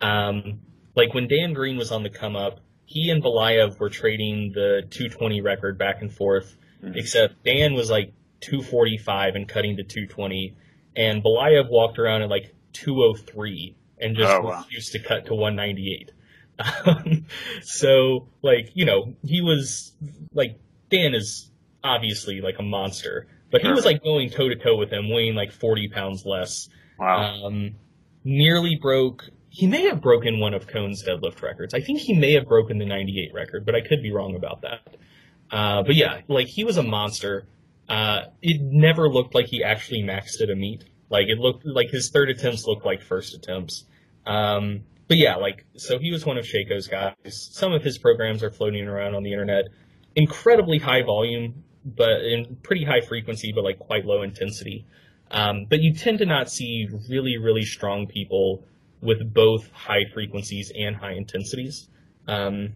[0.00, 0.60] Um,
[0.96, 4.82] like when Dan Green was on the come up, he and Belayev were trading the
[4.90, 6.96] 220 record back and forth, mm-hmm.
[6.96, 10.56] except Dan was like 245 and cutting to 220,
[10.94, 14.58] and Belayev walked around at like 203 and just oh, wow.
[14.60, 16.12] refused to cut to 198.
[16.58, 17.26] Um,
[17.62, 19.92] so like you know he was
[20.32, 21.50] like Dan is
[21.82, 25.34] obviously like a monster, but he was like going toe to toe with him, weighing
[25.34, 26.68] like 40 pounds less.
[26.98, 27.46] Wow.
[27.46, 27.74] Um,
[28.24, 29.28] nearly broke.
[29.56, 31.72] He may have broken one of Coan's deadlift records.
[31.72, 34.60] I think he may have broken the 98 record, but I could be wrong about
[34.60, 34.80] that.
[35.50, 37.46] Uh, but yeah, like he was a monster.
[37.88, 40.84] Uh, it never looked like he actually maxed at a meet.
[41.08, 43.86] Like it looked like his third attempts looked like first attempts.
[44.26, 47.14] Um, but yeah, like so he was one of Sheiko's guys.
[47.52, 49.68] Some of his programs are floating around on the internet.
[50.16, 54.84] Incredibly high volume, but in pretty high frequency, but like quite low intensity.
[55.30, 58.66] Um, but you tend to not see really, really strong people
[59.00, 61.88] with both high frequencies and high intensities.
[62.26, 62.74] Um,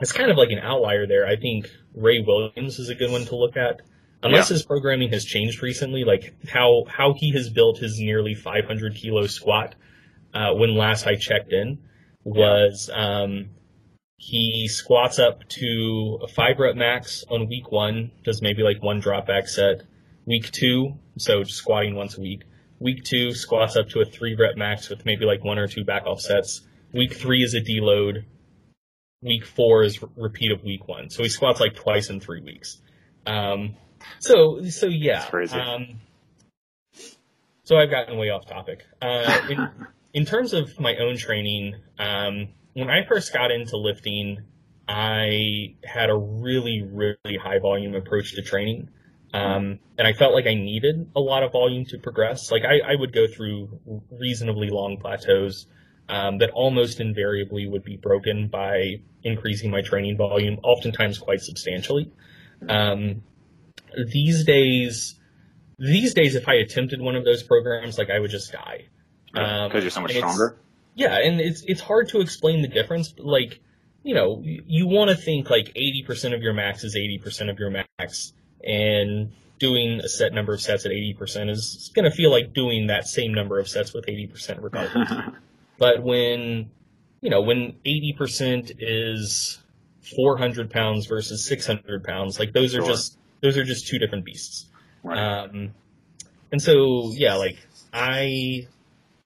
[0.00, 1.26] it's kind of like an outlier there.
[1.26, 3.82] I think Ray Williams is a good one to look at.
[4.22, 4.54] Unless yeah.
[4.54, 9.26] his programming has changed recently, like how, how he has built his nearly 500 kilo
[9.26, 9.74] squat,
[10.34, 11.78] uh, when last I checked in
[12.24, 13.50] was, um,
[14.16, 19.00] he squats up to a five rep max on week one, does maybe like one
[19.00, 19.82] drop back set.
[20.24, 22.42] Week two, so just squatting once a week.
[22.78, 25.84] Week two, squats up to a three rep max with maybe like one or two
[25.84, 26.62] back off sets.
[26.92, 28.24] Week three is a deload.
[29.22, 31.10] Week four is repeat of week one.
[31.10, 32.80] So he squats like twice in three weeks.
[33.26, 33.76] Um,
[34.18, 35.24] so, so yeah.
[35.52, 36.00] Um,
[37.64, 38.84] so I've gotten way off topic.
[39.00, 39.70] Uh, in,
[40.12, 44.38] in terms of my own training, um, when I first got into lifting,
[44.88, 48.90] I had a really, really high volume approach to training.
[49.36, 52.50] Um, and I felt like I needed a lot of volume to progress.
[52.50, 55.66] Like I, I would go through reasonably long plateaus
[56.08, 62.10] um, that almost invariably would be broken by increasing my training volume, oftentimes quite substantially.
[62.66, 63.22] Um,
[64.10, 65.16] these days,
[65.78, 68.86] these days, if I attempted one of those programs, like I would just die.
[69.32, 70.58] Because um, you're so much stronger.
[70.94, 73.12] Yeah, and it's it's hard to explain the difference.
[73.18, 73.60] Like,
[74.02, 77.58] you know, you, you want to think like 80% of your max is 80% of
[77.58, 78.32] your max,
[78.64, 82.88] and doing a set number of sets at 80% is going to feel like doing
[82.88, 85.10] that same number of sets with 80% regardless.
[85.78, 86.70] but when,
[87.20, 89.58] you know, when 80% is
[90.14, 94.66] 400 pounds versus 600 pounds, like those are just those are just two different beasts.
[95.02, 95.18] Right.
[95.18, 95.72] Um,
[96.52, 97.58] and so yeah, like
[97.92, 98.66] I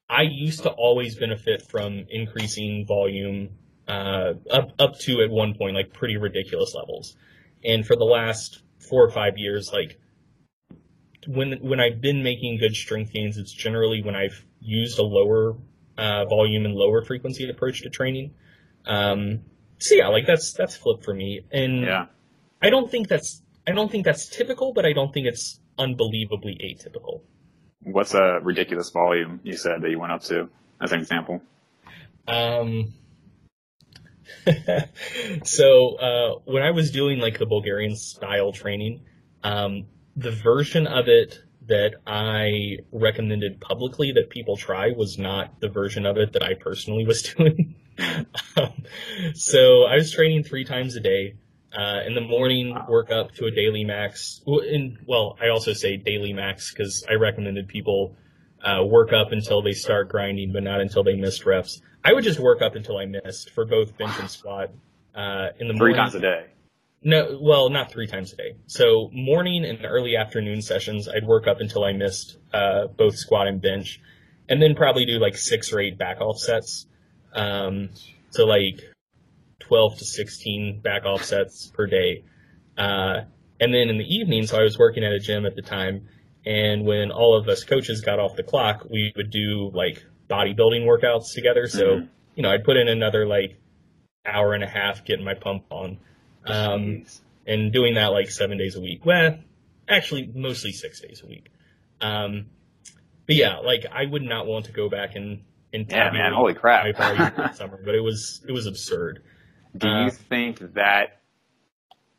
[0.08, 3.50] I used to always benefit from increasing volume
[3.86, 7.16] uh, up up to at one point like pretty ridiculous levels,
[7.64, 9.98] and for the last four or five years, like
[11.26, 15.56] when when I've been making good strength gains, it's generally when I've used a lower
[15.96, 18.32] uh, volume and lower frequency approach to training.
[18.86, 19.40] Um,
[19.78, 22.06] so yeah, like that's that's flip for me, and yeah.
[22.62, 26.58] I don't think that's I don't think that's typical, but I don't think it's unbelievably
[26.62, 27.22] atypical.
[27.82, 30.48] What's a ridiculous volume you said that you went up to
[30.80, 31.40] as an example?
[32.28, 32.92] Um,
[35.44, 39.02] so uh, when I was doing like the Bulgarian style training,
[39.42, 45.68] um, the version of it that I recommended publicly that people try was not the
[45.68, 47.76] version of it that I personally was doing.
[48.56, 48.84] um,
[49.34, 51.34] so I was training three times a day.
[51.72, 54.40] Uh, in the morning, work up to a daily max.
[54.46, 58.16] In, well, I also say daily max because I recommended people
[58.64, 61.80] uh, work up until they start grinding, but not until they missed reps.
[62.04, 64.70] I would just work up until I missed for both bench and squat.
[65.14, 65.96] Uh, in the three morning.
[65.96, 66.46] times a day.
[67.02, 68.56] No, well, not three times a day.
[68.66, 73.48] So morning and early afternoon sessions, I'd work up until I missed uh, both squat
[73.48, 74.00] and bench,
[74.48, 76.86] and then probably do like six or eight back off sets.
[77.34, 77.90] Um,
[78.30, 78.80] so like
[79.60, 82.24] 12 to 16 back off sets per day.
[82.76, 83.22] Uh,
[83.60, 86.08] and then in the evening, so I was working at a gym at the time,
[86.44, 90.84] and when all of us coaches got off the clock, we would do like bodybuilding
[90.84, 91.66] workouts together.
[91.66, 92.06] So, mm-hmm.
[92.36, 93.60] you know, I'd put in another like
[94.24, 95.98] hour and a half getting my pump on.
[96.46, 97.04] Um,
[97.46, 99.04] and doing that like seven days a week.
[99.04, 99.38] Well,
[99.88, 101.50] actually, mostly six days a week.
[102.00, 102.46] Um,
[103.26, 106.54] but yeah, like I would not want to go back and and yeah, man, holy
[106.54, 106.96] crap,
[107.54, 109.22] summer, but it was it was absurd.
[109.76, 111.20] Do uh, you think that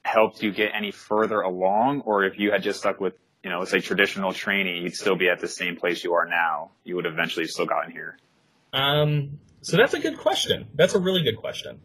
[0.03, 3.59] helped you get any further along, or if you had just stuck with you know,
[3.59, 6.71] let's say traditional training, you'd still be at the same place you are now.
[6.83, 8.17] You would eventually still gotten here.
[8.73, 10.67] Um, so that's a good question.
[10.75, 11.81] That's a really good question.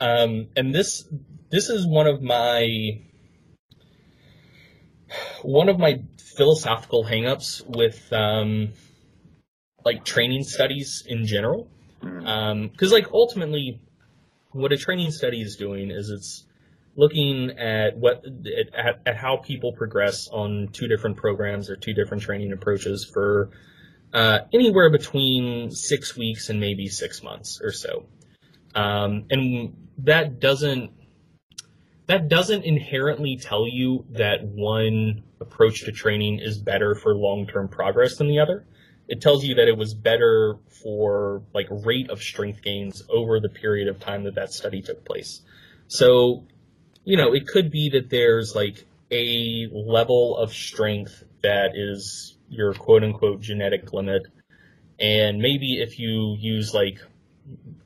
[0.00, 1.08] Um, and this
[1.50, 3.00] this is one of my
[5.42, 6.00] one of my
[6.36, 8.72] philosophical hangups with um,
[9.84, 11.68] like training studies in general,
[12.00, 12.26] because Mhm.
[12.26, 13.80] um, like ultimately,
[14.50, 16.44] what a training study is doing is it's
[16.96, 18.24] looking at what
[18.74, 23.50] at, at how people progress on two different programs or two different training approaches for
[24.12, 28.06] uh, anywhere between six weeks and maybe six months or so,
[28.74, 30.90] um, and that doesn't
[32.06, 38.16] that doesn't inherently tell you that one approach to training is better for long-term progress
[38.16, 38.64] than the other.
[39.08, 43.48] It tells you that it was better for like rate of strength gains over the
[43.48, 45.42] period of time that that study took place.
[45.88, 46.46] So,
[47.06, 52.74] you know, it could be that there's like a level of strength that is your
[52.74, 54.22] quote unquote genetic limit.
[54.98, 57.00] And maybe if you use like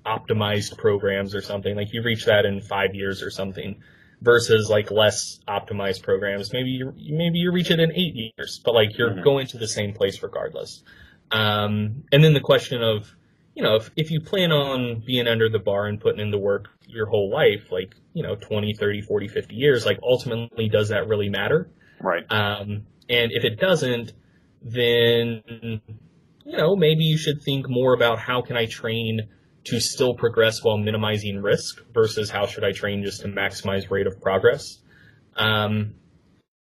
[0.06, 3.82] optimized programs or something, like you reach that in five years or something
[4.22, 6.52] versus like less optimized programs.
[6.52, 9.22] Maybe you maybe you reach it in eight years, but like you're Mhm.
[9.22, 10.82] going to the same place regardless.
[11.30, 13.14] Um, and then the question of,
[13.54, 16.38] you know, if, if you plan on being under the bar and putting in the
[16.38, 20.90] work your whole life, like, you know, 20, 30, 40, 50 years, like ultimately does
[20.90, 21.70] that really matter?
[22.00, 22.24] Right.
[22.30, 24.12] Um, and if it doesn't,
[24.62, 25.42] then,
[26.44, 29.28] you know, maybe you should think more about how can I train
[29.64, 34.06] to still progress while minimizing risk versus how should I train just to maximize rate
[34.06, 34.78] of progress.
[35.36, 35.94] Um,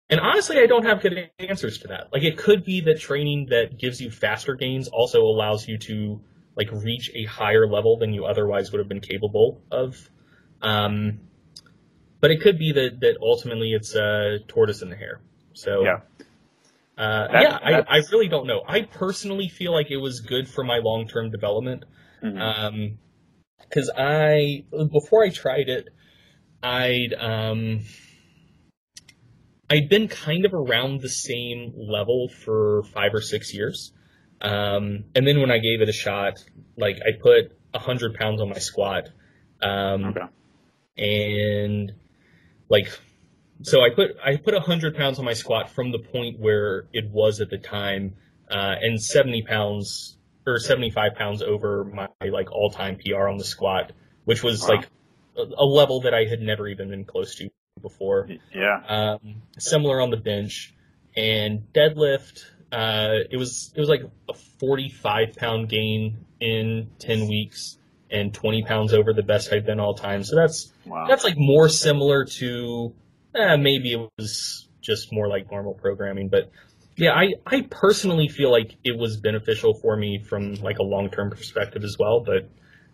[0.10, 2.14] and honestly, I don't have good answers to that.
[2.14, 6.22] Like it could be that training that gives you faster gains also allows you to
[6.58, 10.10] like reach a higher level than you otherwise would have been capable of.
[10.62, 11.20] Um,
[12.20, 15.22] but it could be that, that ultimately it's a tortoise in the hare.
[15.54, 16.00] So Yeah.
[16.98, 18.64] uh, That- yeah, I, I really don't know.
[18.68, 21.86] I personally feel like it was good for my long term development.
[22.24, 22.40] Mhm.
[22.42, 22.98] Um,
[23.72, 25.90] cause I, before I tried it,
[26.64, 27.82] I'd, um,
[29.70, 33.92] I'd been kind of around the same level for five or six years.
[34.42, 36.44] Um, and then when I gave it a shot,
[36.78, 39.10] like I put a hundred pounds on my squat.
[39.62, 40.22] Um, okay.
[40.98, 41.92] and
[42.70, 42.88] like
[43.64, 47.10] so I put I put hundred pounds on my squat from the point where it
[47.10, 48.16] was at the time,
[48.50, 53.38] uh, and seventy pounds or seventy five pounds over my like all time PR on
[53.38, 53.92] the squat,
[54.26, 54.68] which was Wow.
[54.76, 54.90] like
[55.38, 57.50] a, a level that I had never even been close to
[57.82, 58.28] before.
[58.54, 58.82] Yeah.
[58.88, 60.74] Um, similar on the bench
[61.16, 62.44] and deadlift.
[62.72, 67.78] Uh, it was it was like a 45 pound gain in 10 weeks
[68.12, 70.24] and 20 pounds over the best I've been all time.
[70.24, 71.06] So that's Wow.
[71.08, 72.94] that's like more similar to
[73.36, 76.52] eh, maybe it was just more like normal programming, but
[76.96, 81.10] yeah, I I personally feel like it was beneficial for me from like a long
[81.10, 82.50] term perspective as well, but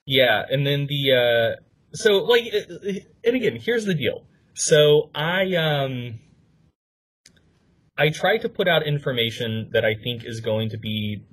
[0.05, 1.61] yeah, and then the uh,
[1.93, 2.89] so like, uh,
[3.23, 4.23] and again, here's the deal.
[4.55, 6.19] So I um,
[7.99, 11.25] I try to put out information that I think is going to be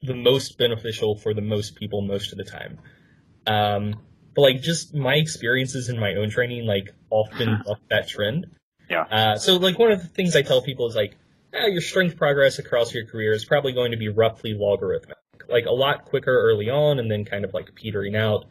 [0.00, 2.78] the most beneficial for the most people most of the time.
[3.46, 4.00] Um,
[4.34, 8.46] but like just my experiences in my own training, like often buck that trend.
[8.88, 9.02] Yeah.
[9.02, 11.16] Uh, so like one of the things I tell people is like,
[11.52, 15.18] eh, your strength progress across your career is probably going to be roughly logarithmic,
[15.50, 18.46] like a lot quicker early on and then kind of like petering out.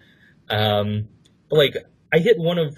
[0.51, 1.07] Um,
[1.49, 1.77] but like
[2.13, 2.77] I hit one of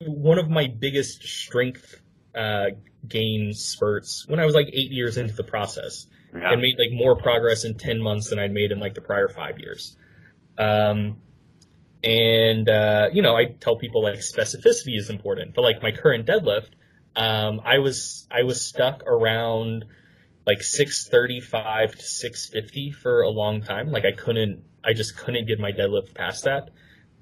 [0.00, 2.00] one of my biggest strength
[2.34, 2.66] uh,
[3.06, 6.52] gain spurts when I was like eight years into the process Yeah.
[6.52, 9.28] and made like more progress in 10 months than I'd made in like the prior
[9.28, 9.96] five years.
[10.58, 11.16] Um,
[12.02, 16.26] and, uh, you know, I tell people like specificity is important, but like my current
[16.26, 16.70] deadlift,
[17.16, 19.84] um, I was, I was stuck around
[20.46, 23.90] like 635 to 650 for a long time.
[23.90, 26.70] Like I couldn't, I just couldn't get my deadlift past that.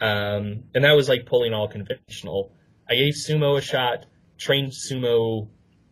[0.00, 2.52] Um, and that was like pulling all conventional.
[2.88, 4.06] I gave sumo a shot,
[4.38, 5.48] trained sumo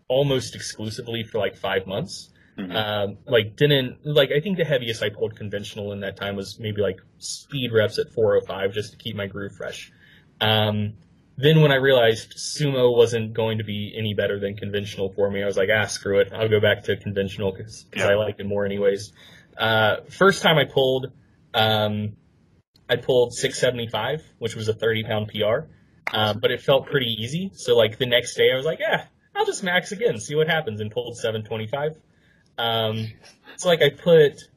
[0.09, 2.31] almost exclusively for like five months.
[2.59, 2.75] Mm-hmm.
[2.75, 6.59] Um, like didn't like I think the heaviest I pulled conventional in that time was
[6.59, 9.93] maybe like speed reps at 405 just to keep my groove fresh.
[10.41, 10.95] Um,
[11.37, 15.43] then when I realized sumo wasn't going to be any better than conventional for me,
[15.43, 16.33] I was like, ah, screw it.
[16.33, 18.09] I'll go back to conventional because yeah.
[18.09, 19.13] I like it more anyways.
[19.57, 21.13] Uh, first time I pulled,
[21.53, 22.17] um,
[22.89, 25.69] I pulled 675, which was a 30 pound PR.
[26.13, 27.51] Uh, but it felt pretty easy.
[27.55, 30.49] So like the next day I was like, yeah, I'll just max again, see what
[30.49, 31.97] happens and pulled 725.
[32.59, 33.13] Um,
[33.57, 34.49] so like I put,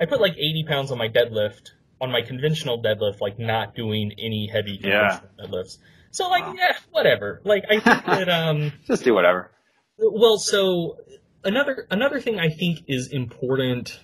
[0.00, 4.12] I put like 80 pounds on my deadlift, on my conventional deadlift, like not doing
[4.18, 5.20] any heavy yeah.
[5.38, 5.78] deadlifts.
[6.10, 6.54] So like, wow.
[6.56, 7.40] yeah, whatever.
[7.44, 9.50] Like I think that, um, just do whatever.
[9.98, 10.96] Well, so
[11.44, 13.98] another, another thing I think is important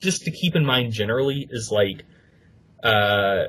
[0.00, 2.04] just to keep in mind generally is like,
[2.82, 3.48] uh,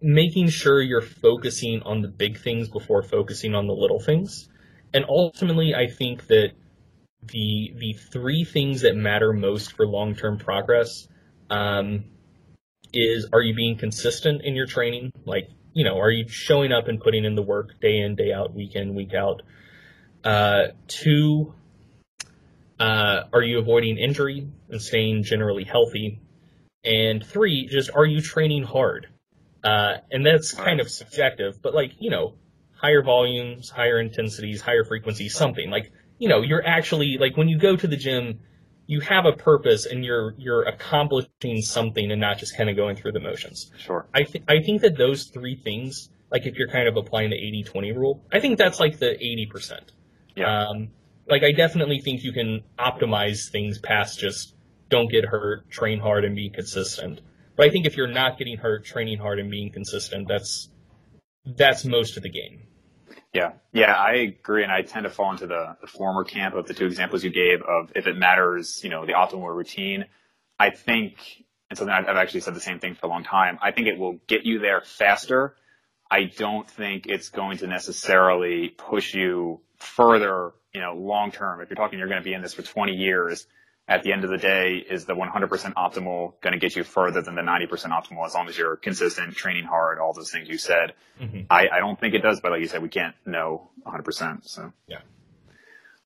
[0.00, 4.48] making sure you're focusing on the big things before focusing on the little things.
[4.92, 6.52] And ultimately, I think that
[7.22, 11.08] the the three things that matter most for long term progress
[11.50, 12.04] um,
[12.92, 15.12] is are you being consistent in your training?
[15.24, 18.32] Like, you know, are you showing up and putting in the work day in, day
[18.32, 19.42] out, week in, week out?
[20.24, 21.54] Uh, two,
[22.80, 26.20] uh, are you avoiding injury and staying generally healthy?
[26.84, 29.08] And three, just are you training hard?
[29.66, 32.34] Uh, and that's kind of subjective, but like, you know,
[32.72, 37.58] higher volumes, higher intensities, higher frequencies, something like you know, you're actually like when you
[37.58, 38.40] go to the gym,
[38.86, 42.96] you have a purpose and you're you're accomplishing something and not just kind of going
[42.96, 43.70] through the motions.
[43.78, 44.06] Sure.
[44.14, 47.36] I th- I think that those three things, like if you're kind of applying the
[47.36, 49.80] 80-20 rule, I think that's like the 80%.
[50.36, 50.68] Yeah.
[50.68, 50.88] Um,
[51.28, 54.54] like I definitely think you can optimize things past just
[54.88, 57.20] don't get hurt, train hard and be consistent.
[57.56, 60.68] But I think if you're not getting hurt, training hard and being consistent, that's
[61.44, 62.62] that's most of the game.
[63.32, 66.66] Yeah, yeah, I agree, and I tend to fall into the, the former camp of
[66.66, 70.06] the two examples you gave of if it matters, you know, the optimal routine.
[70.58, 73.58] I think, and something I've actually said the same thing for a long time.
[73.60, 75.54] I think it will get you there faster.
[76.10, 81.60] I don't think it's going to necessarily push you further, you know, long term.
[81.60, 83.46] If you're talking, you're going to be in this for 20 years
[83.88, 87.22] at the end of the day, is the 100% optimal going to get you further
[87.22, 90.58] than the 90% optimal as long as you're consistent, training hard, all those things you
[90.58, 90.94] said?
[91.20, 91.42] Mm-hmm.
[91.50, 94.48] I, I, don't think it does, but like you said, we can't know 100%.
[94.48, 94.98] So yeah.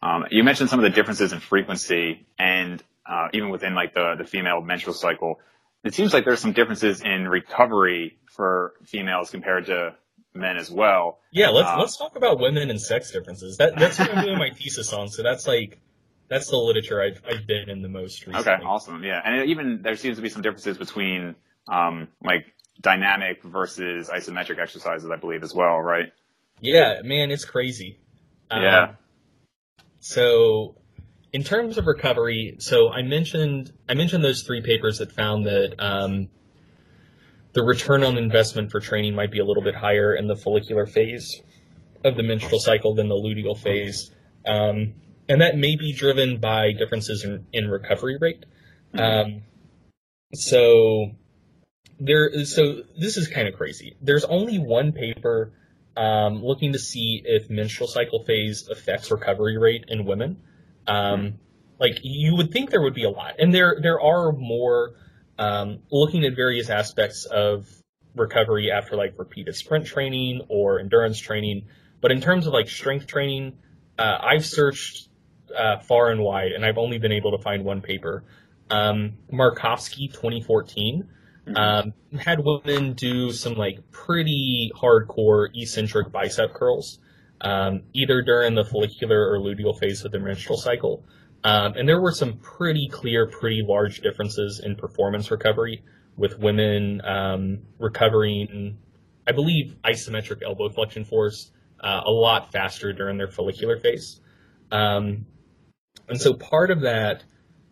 [0.03, 4.15] Um, you mentioned some of the differences in frequency and uh, even within like the
[4.17, 5.41] the female menstrual cycle.
[5.83, 9.95] It seems like there's some differences in recovery for females compared to
[10.35, 11.19] men as well.
[11.33, 13.57] Yeah, let's uh, let's talk about women and sex differences.
[13.57, 15.09] That that's what I'm doing my thesis on.
[15.09, 15.79] So that's like
[16.31, 18.53] that's the literature I've, I've been in the most recently.
[18.53, 19.03] Okay, awesome.
[19.03, 21.35] Yeah, and even there seems to be some differences between
[21.69, 22.47] um, like
[22.81, 26.13] dynamic versus isometric exercises, I believe, as well, right?
[26.61, 27.99] Yeah, man, it's crazy.
[28.51, 28.83] Yeah.
[28.83, 28.97] Um,
[29.99, 30.77] so,
[31.33, 35.75] in terms of recovery, so I mentioned I mentioned those three papers that found that
[35.81, 36.29] um,
[37.55, 40.87] the return on investment for training might be a little bit higher in the follicular
[40.87, 41.43] phase
[42.05, 44.13] of the menstrual cycle than the luteal phase.
[44.47, 44.95] Um,
[45.31, 48.45] and that may be driven by differences in, in recovery rate.
[48.95, 49.35] Mm-hmm.
[49.35, 49.43] Um,
[50.35, 51.13] so
[51.99, 53.97] there, so this is kind of crazy.
[54.03, 55.53] There's only one paper
[55.97, 60.43] um, looking to see if menstrual cycle phase affects recovery rate in women.
[60.87, 61.39] Um.
[61.81, 64.97] Like you would think there would be a lot, and there there are more
[65.39, 67.67] um, looking at various aspects of
[68.15, 71.69] recovery after like repeated sprint training or endurance training.
[72.03, 73.57] But in terms of like strength training,
[73.99, 75.09] uh, I've searched
[75.57, 78.25] uh, far and wide, and I've only been able to find one paper.
[78.71, 81.09] Um, Markovsky 2014
[81.49, 81.57] mm-hmm.
[81.57, 86.99] um, had women do some like pretty hardcore eccentric bicep curls,
[87.41, 91.05] um, either during the follicular or luteal phase of the menstrual cycle.
[91.43, 95.83] Um, and there were some pretty clear, pretty large differences in performance recovery
[96.17, 98.77] with women um, recovering,
[99.27, 104.21] I believe, isometric elbow flexion force uh, a lot faster during their follicular phase.
[104.71, 105.27] Um,
[106.11, 107.25] and so part of that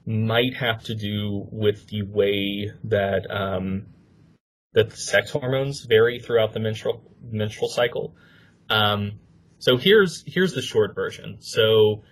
[0.06, 3.86] might have to do with the way that um,
[4.72, 8.14] that the sex hormones vary throughout the menstrual menstrual cycle.
[8.70, 9.18] Um,
[9.58, 11.38] so here's here's the short version.
[11.40, 12.04] So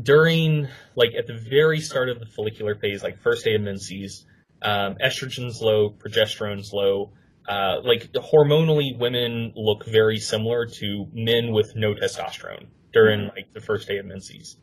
[0.00, 4.26] during like at the very start of the follicular phase, like first day of menses,
[4.62, 7.12] um, estrogen's low, progesterone's low.
[7.48, 13.36] Uh, like hormonally, women look very similar to men with no testosterone during mm-hmm.
[13.36, 14.56] like the first day of menses.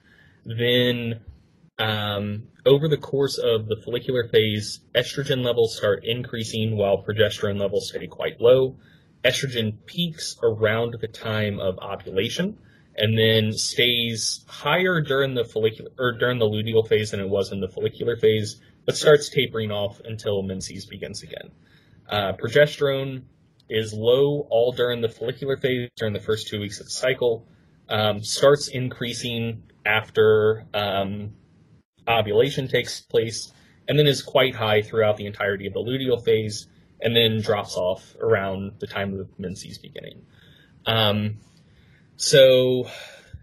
[0.47, 1.19] Then,
[1.77, 7.89] um, over the course of the follicular phase, estrogen levels start increasing while progesterone levels
[7.89, 8.77] stay quite low.
[9.25, 12.57] Estrogen peaks around the time of ovulation,
[12.95, 17.51] and then stays higher during the follicular or during the luteal phase than it was
[17.51, 21.51] in the follicular phase, but starts tapering off until menses begins again.
[22.09, 23.23] Uh, progesterone
[23.69, 27.45] is low all during the follicular phase during the first two weeks of the cycle,
[27.89, 31.33] um, starts increasing after um,
[32.07, 33.51] ovulation takes place,
[33.87, 36.67] and then is quite high throughout the entirety of the luteal phase,
[37.01, 40.25] and then drops off around the time of menses beginning.
[40.85, 41.37] Um,
[42.15, 42.89] so,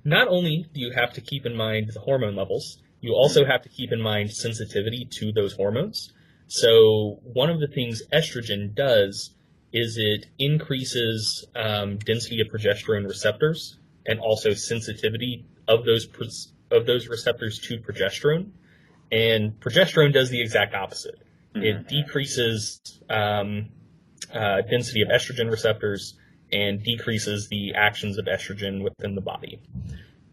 [0.04, 3.62] not only do you have to keep in mind the hormone levels, you also have
[3.62, 6.12] to keep in mind sensitivity to those hormones.
[6.46, 9.30] So, one of the things estrogen does
[9.72, 13.76] is it increases um, density of progesterone receptors
[14.06, 16.08] and also sensitivity of those
[16.70, 18.50] of those receptors to progesterone.
[19.12, 21.20] And progesterone does the exact opposite.
[21.54, 21.62] Mm-hmm.
[21.62, 23.68] It decreases um,
[24.32, 26.14] uh, density of estrogen receptors
[26.52, 29.60] and decreases the actions of estrogen within the body.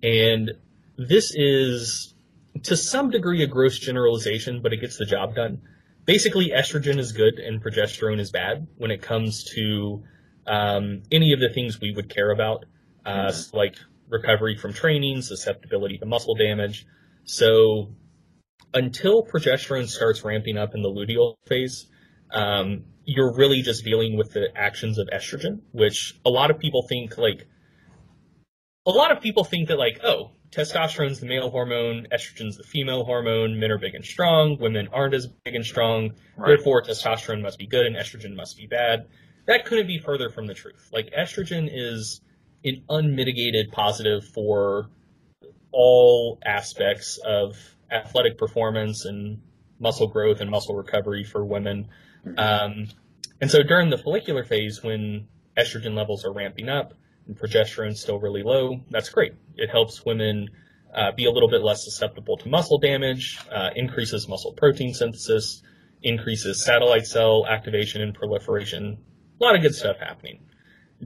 [0.04, 0.52] And
[0.98, 2.14] this is
[2.64, 5.62] to some degree a gross generalization, but it gets the job done.
[6.06, 10.04] Basically, estrogen is good and progesterone is bad when it comes to
[10.48, 12.66] um, any of the things we would care about,
[13.06, 13.58] uh, mm-hmm.
[13.58, 13.76] like
[14.12, 16.86] recovery from training, susceptibility to muscle damage.
[17.24, 17.96] So
[18.74, 21.88] until progesterone starts ramping up in the luteal phase,
[22.32, 26.86] um, you're really just dealing with the actions of estrogen, which a lot of people
[26.88, 27.48] think like,
[28.86, 33.06] a lot of people think that like, oh, testosterone's the male hormone, estrogen's the female
[33.06, 36.48] hormone, men are big and strong, women aren't as big and strong, right.
[36.48, 39.08] therefore testosterone must be good and estrogen must be bad.
[39.48, 40.90] That couldn't be further from the truth.
[40.92, 42.22] Like estrogen is
[42.64, 44.90] an unmitigated positive for
[45.72, 47.58] all aspects of
[47.92, 49.42] athletic performance and
[49.80, 51.88] muscle growth and muscle recovery for women.
[52.38, 52.88] Um,
[53.40, 56.94] and so during the follicular phase, when estrogen levels are ramping up
[57.28, 59.34] and progesterone is still really low, that's great.
[59.56, 60.50] It helps women
[60.94, 65.64] uh, be a little bit less susceptible to muscle damage, uh, increases muscle protein synthesis,
[66.04, 68.98] increases satellite cell activation and proliferation.
[69.40, 70.40] A lot of good stuff happening.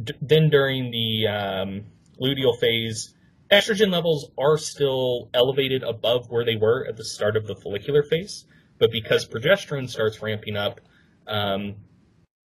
[0.03, 1.85] D- then during the um,
[2.21, 3.13] luteal phase,
[3.51, 8.03] estrogen levels are still elevated above where they were at the start of the follicular
[8.03, 8.45] phase,
[8.79, 10.81] but because progesterone starts ramping up,
[11.27, 11.75] um,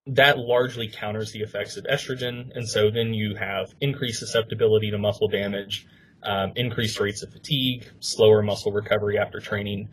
[0.07, 4.99] that largely counters the effects of estrogen, and so then you have increased susceptibility to
[4.99, 5.87] muscle damage,
[6.23, 9.89] um, increased rates of fatigue, slower muscle recovery after training.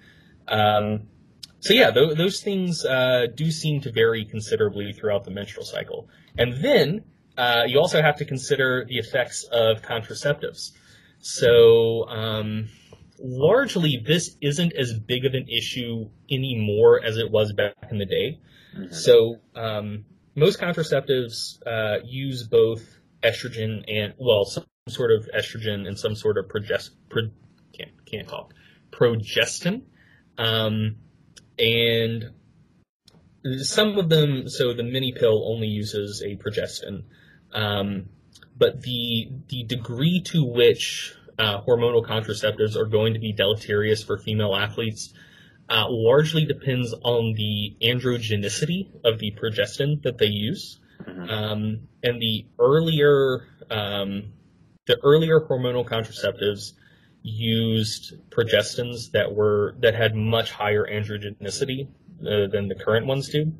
[0.47, 1.07] Um,
[1.59, 6.07] so yeah, th- those things uh, do seem to vary considerably throughout the menstrual cycle,
[6.37, 7.03] and then
[7.37, 10.71] uh, you also have to consider the effects of contraceptives.
[11.19, 12.69] So um,
[13.19, 18.05] largely, this isn't as big of an issue anymore as it was back in the
[18.05, 18.39] day.
[18.75, 18.93] Mm-hmm.
[18.93, 22.83] So um, most contraceptives uh, use both
[23.23, 27.23] estrogen and well, some sort of estrogen and some sort of progest pro,
[27.73, 28.53] can't can't talk
[28.91, 29.83] progestin,
[30.37, 30.95] um,
[31.59, 32.31] and
[33.61, 34.47] some of them.
[34.47, 37.03] So the mini pill only uses a progestin.
[37.53, 38.09] Um,
[38.57, 44.17] but the the degree to which uh, hormonal contraceptives are going to be deleterious for
[44.17, 45.13] female athletes
[45.69, 50.79] uh, largely depends on the androgenicity of the progestin that they use.
[51.03, 51.29] Mm-hmm.
[51.29, 54.33] Um, and the earlier um,
[54.87, 56.73] the earlier hormonal contraceptives
[57.21, 61.87] used progestins that were that had much higher androgenicity
[62.21, 63.51] uh, than the current ones do.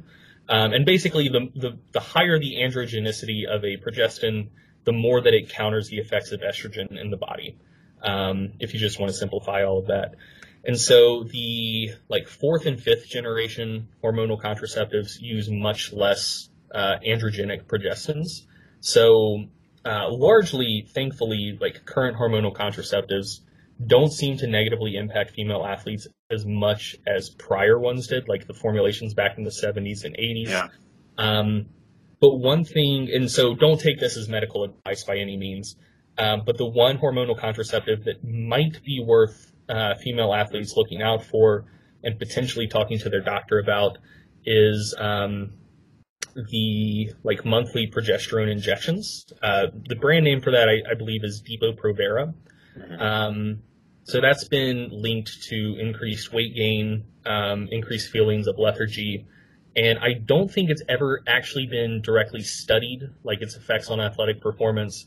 [0.49, 4.49] Um, and basically, the, the the higher the androgenicity of a progestin,
[4.85, 7.57] the more that it counters the effects of estrogen in the body.
[8.01, 10.15] Um, if you just want to simplify all of that.
[10.63, 17.63] And so the like fourth and fifth generation hormonal contraceptives use much less uh, androgenic
[17.63, 18.43] progestins.
[18.79, 19.45] So
[19.85, 23.39] uh, largely, thankfully, like current hormonal contraceptives
[23.85, 28.53] don't seem to negatively impact female athletes as much as prior ones did, like the
[28.53, 30.49] formulations back in the 70s and 80s.
[30.49, 30.67] Yeah.
[31.17, 31.67] Um,
[32.19, 35.75] but one thing, and so don't take this as medical advice by any means,
[36.17, 41.23] um, but the one hormonal contraceptive that might be worth uh, female athletes looking out
[41.23, 41.65] for
[42.03, 43.99] and potentially talking to their doctor about
[44.45, 45.51] is um,
[46.49, 49.25] the like monthly progesterone injections.
[49.43, 52.33] Uh, the brand name for that, I, I believe, is Depo-Provera.
[52.77, 53.01] Mm-hmm.
[53.01, 53.59] Um,
[54.07, 59.25] so that's been linked to increased weight gain, um, increased feelings of lethargy,
[59.75, 64.41] and I don't think it's ever actually been directly studied, like its effects on athletic
[64.41, 65.05] performance.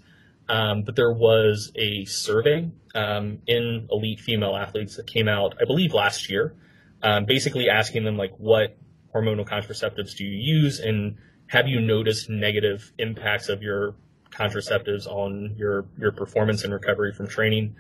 [0.49, 5.65] Um, but there was a survey um, in elite female athletes that came out, I
[5.65, 6.55] believe, last year,
[7.03, 8.77] um, basically asking them like, what
[9.15, 13.95] hormonal contraceptives do you use, and have you noticed negative impacts of your
[14.31, 17.75] contraceptives on your your performance and recovery from training.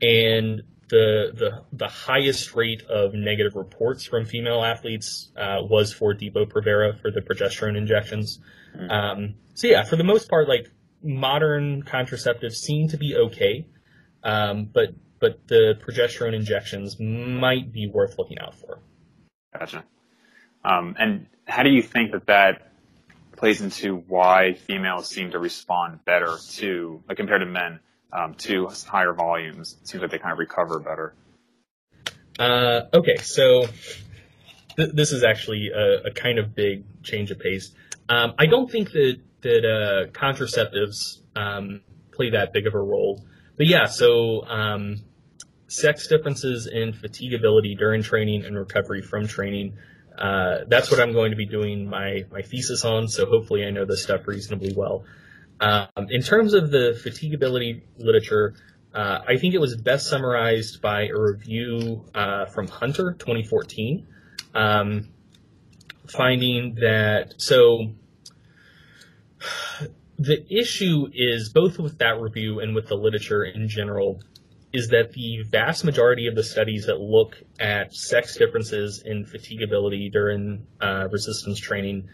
[0.00, 6.14] And the the the highest rate of negative reports from female athletes uh, was for
[6.14, 8.40] Depo-Provera for the progesterone injections.
[8.76, 8.90] Mm-hmm.
[8.90, 10.70] Um, so yeah, for the most part, like
[11.02, 13.66] modern contraceptives seem to be okay,
[14.22, 18.78] um, but but the progesterone injections might be worth looking out for.
[19.58, 19.84] Gotcha.
[20.64, 22.72] Um, and how do you think that that
[23.36, 27.80] plays into why females seem to respond better to, like compared to men,
[28.12, 29.76] um, to higher volumes?
[29.80, 31.14] It seems like they kind of recover better.
[32.38, 33.66] Uh, okay, so
[34.76, 37.72] th- this is actually a, a, kind of big change of pace.
[38.08, 41.82] Um, I don't think that that uh, contraceptives um,
[42.12, 43.24] play that big of a role,
[43.56, 43.86] but yeah.
[43.86, 45.02] So um,
[45.68, 49.76] sex differences in fatigability during training and recovery from training.
[50.16, 53.70] Uh, that's what I'm going to be doing my, my thesis on, so hopefully I
[53.70, 55.04] know this stuff reasonably well.
[55.60, 58.54] Um, in terms of the fatigability literature,
[58.94, 64.06] uh, I think it was best summarized by a review uh, from Hunter 2014,
[64.54, 65.08] um,
[66.06, 67.92] finding that so
[70.18, 74.20] the issue is both with that review and with the literature in general
[74.72, 80.12] is that the vast majority of the studies that look at sex differences in fatigability
[80.12, 82.08] during uh, resistance training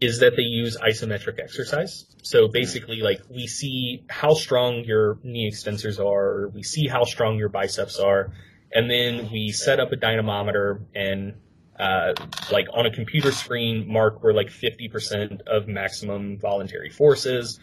[0.00, 2.06] is that they use isometric exercise.
[2.22, 7.36] So basically, like we see how strong your knee extensors are, we see how strong
[7.36, 8.32] your biceps are,
[8.72, 11.34] and then we set up a dynamometer and
[11.78, 12.12] uh,
[12.50, 17.60] like on a computer screen mark where like 50% of maximum voluntary forces.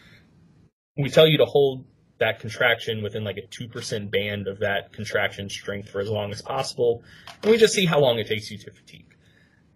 [0.96, 1.84] We tell you to hold
[2.18, 6.40] that contraction within like a 2% band of that contraction strength for as long as
[6.40, 7.02] possible.
[7.42, 9.14] And we just see how long it takes you to fatigue.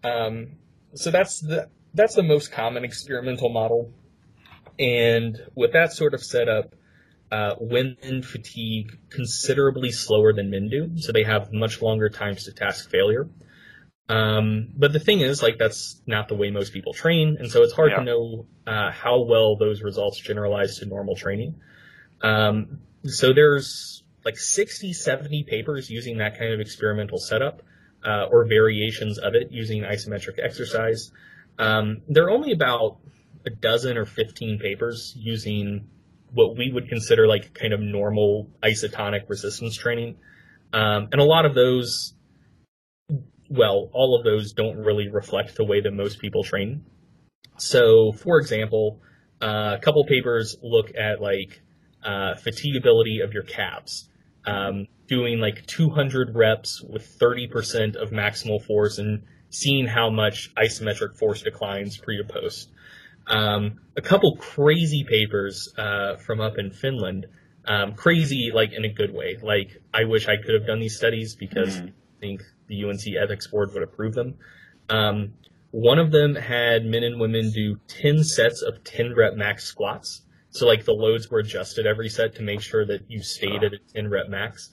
[0.03, 0.53] Um,
[0.95, 3.91] so that's the, that's the most common experimental model.
[4.79, 6.73] And with that sort of setup,
[7.31, 10.97] uh, women fatigue considerably slower than men do.
[10.97, 13.29] So they have much longer times to task failure.
[14.09, 17.37] Um, but the thing is, like, that's not the way most people train.
[17.39, 17.97] And so it's hard yeah.
[17.99, 21.55] to know, uh, how well those results generalize to normal training.
[22.21, 27.61] Um, so there's like 60, 70 papers using that kind of experimental setup,
[28.05, 31.11] uh, or variations of it using isometric exercise.
[31.57, 32.97] Um, there are only about
[33.45, 35.87] a dozen or 15 papers using
[36.33, 40.17] what we would consider like kind of normal isotonic resistance training.
[40.73, 42.13] Um, and a lot of those,
[43.49, 46.85] well, all of those don't really reflect the way that most people train.
[47.57, 49.01] So, for example,
[49.41, 51.61] uh, a couple papers look at like
[52.03, 54.07] uh, fatigability of your calves.
[54.45, 61.15] Um, doing like 200 reps with 30% of maximal force and seeing how much isometric
[61.17, 62.71] force declines pre to post.
[63.27, 67.27] Um, a couple crazy papers uh, from up in Finland.
[67.63, 69.37] Um, crazy, like in a good way.
[69.41, 71.87] Like I wish I could have done these studies because mm-hmm.
[71.87, 74.35] I think the UNC ethics board would approve them.
[74.89, 75.33] Um,
[75.69, 80.21] one of them had men and women do 10 sets of 10 rep max squats.
[80.49, 83.73] So like the loads were adjusted every set to make sure that you stayed at
[83.73, 84.71] a 10 rep max.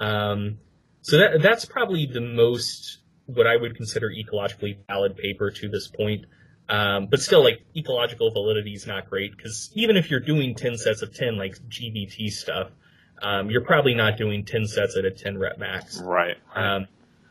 [0.00, 0.58] Um,
[1.02, 2.97] so that that's probably the most
[3.28, 6.24] what I would consider ecologically valid paper to this point.
[6.68, 10.76] Um, but still, like ecological validity is not great because even if you're doing 10
[10.76, 12.70] sets of 10, like GVT stuff,
[13.22, 16.00] um, you're probably not doing 10 sets at a 10 rep max.
[16.00, 16.36] Right.
[16.54, 16.86] Um,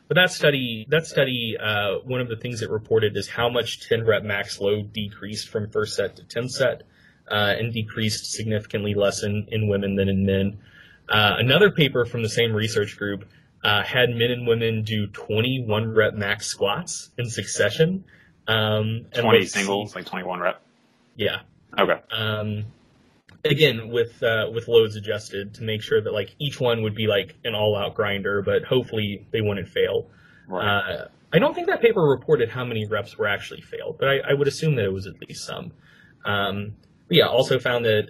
[0.08, 3.88] but that study, that study, uh, one of the things it reported is how much
[3.88, 6.84] 10 rep max load decreased from first set to 10 set
[7.30, 10.60] uh, and decreased significantly less in, in women than in men.
[11.10, 13.26] Uh, another paper from the same research group
[13.64, 18.06] uh, had men and women do 21 rep max squats in succession.
[18.48, 20.62] Um, 20 singles, like 21 rep.
[21.16, 21.42] Yeah.
[21.78, 22.00] Okay.
[22.12, 22.66] Um,
[23.44, 27.08] again, with uh, with loads adjusted to make sure that like each one would be
[27.08, 30.10] like an all out grinder, but hopefully they wouldn't fail.
[30.48, 30.66] Right.
[30.66, 34.20] Uh, I don't think that paper reported how many reps were actually failed, but I,
[34.30, 35.74] I would assume that it was at least some.
[36.24, 36.76] Um,
[37.10, 38.10] yeah, also found that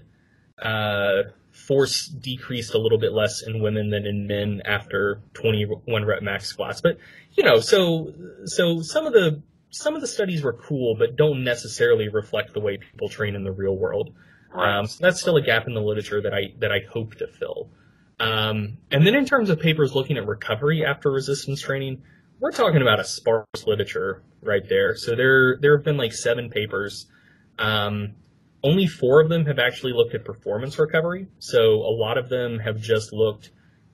[0.61, 6.22] uh, force decreased a little bit less in women than in men after 21 rep
[6.22, 6.82] max squats.
[6.82, 6.97] But
[7.34, 8.14] you know, so
[8.45, 12.60] so some of the some of the studies were cool, but don't necessarily reflect the
[12.60, 14.14] way people train in the real world.
[14.53, 14.78] Right.
[14.78, 17.28] Um, so that's still a gap in the literature that I that I hope to
[17.28, 17.70] fill.
[18.20, 22.01] Um, and then in terms of papers looking at recovery after resistance training,
[22.39, 24.95] we're talking about a sparse literature right there.
[24.95, 27.08] So there there have been like seven papers.
[27.60, 28.14] Um,
[28.64, 31.28] only four of them have actually looked at performance recovery.
[31.39, 33.51] So a lot of them have just looked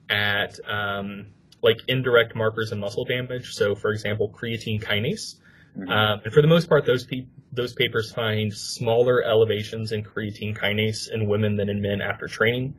[0.08, 1.26] at um,
[1.62, 3.54] like indirect markers of muscle damage.
[3.54, 5.36] So, for example, creatine kinase.
[5.76, 5.88] Mm-hmm.
[5.88, 10.56] Um, and for the most part, those pe- those papers find smaller elevations in creatine
[10.56, 12.74] kinase in women than in men after training.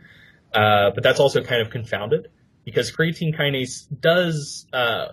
[0.53, 2.29] Uh, but that's also kind of confounded
[2.63, 5.07] because creatine kinase does, uh,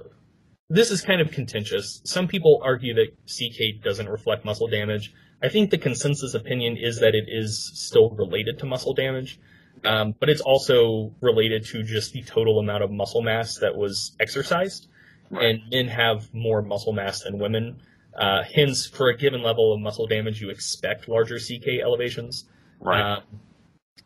[0.68, 2.00] this is kind of contentious.
[2.04, 5.12] Some people argue that CK doesn't reflect muscle damage.
[5.42, 9.40] I think the consensus opinion is that it is still related to muscle damage,
[9.84, 14.14] um, but it's also related to just the total amount of muscle mass that was
[14.20, 14.88] exercised.
[15.30, 15.46] Right.
[15.46, 17.80] And men have more muscle mass than women.
[18.16, 22.44] Uh, hence, for a given level of muscle damage, you expect larger CK elevations.
[22.78, 23.16] Right.
[23.16, 23.22] Um,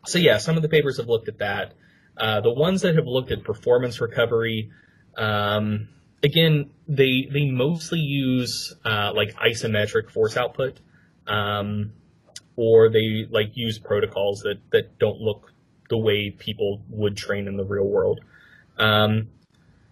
[0.05, 1.73] so yeah, some of the papers have looked at that.
[2.17, 4.71] Uh, the ones that have looked at performance recovery,
[5.17, 5.89] um,
[6.23, 10.79] again, they they mostly use uh, like isometric force output,
[11.27, 11.93] um,
[12.55, 15.51] or they like use protocols that that don't look
[15.89, 18.19] the way people would train in the real world.
[18.77, 19.29] Um,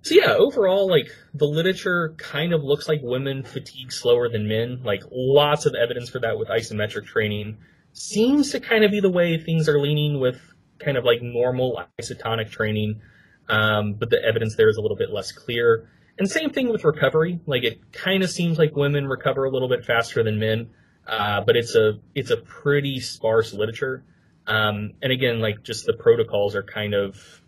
[0.02, 4.82] so yeah, overall, like the literature kind of looks like women fatigue slower than men.
[4.84, 7.58] Like lots of evidence for that with isometric training.
[7.94, 10.40] Seems to kind of be the way things are leaning with
[10.80, 13.02] kind of like normal isotonic training.
[13.48, 15.90] Um, but the evidence there is a little bit less clear.
[16.20, 17.40] And same thing with recovery.
[17.48, 20.70] Like it kind of seems like women recover a little bit faster than men.
[21.08, 24.04] Uh, but it's a, it's a pretty sparse literature.
[24.48, 27.42] Um, and again, like just the protocols are kind of,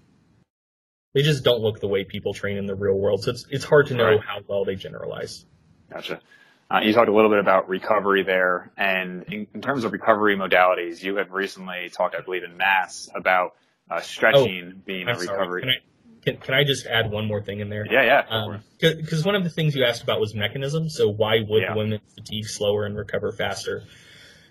[1.14, 3.24] they just don't look the way people train in the real world.
[3.24, 4.20] So it's, it's hard to know right.
[4.20, 5.46] how well they generalize.
[5.92, 6.22] Gotcha.
[6.70, 10.36] Uh, you talked a little bit about recovery there, and in, in, terms of recovery
[10.36, 13.56] modalities, you have recently talked, I believe, in MASS about
[13.90, 15.62] uh, stretching oh, being I'm a recovery.
[15.62, 15.76] Can I,
[16.24, 17.86] can, can I, just add one more thing in there?
[17.90, 18.60] Yeah, yeah.
[18.80, 20.90] Because um, one of the things you asked about was mechanism.
[20.90, 21.76] So why would yeah.
[21.76, 23.84] women fatigue slower and recover faster?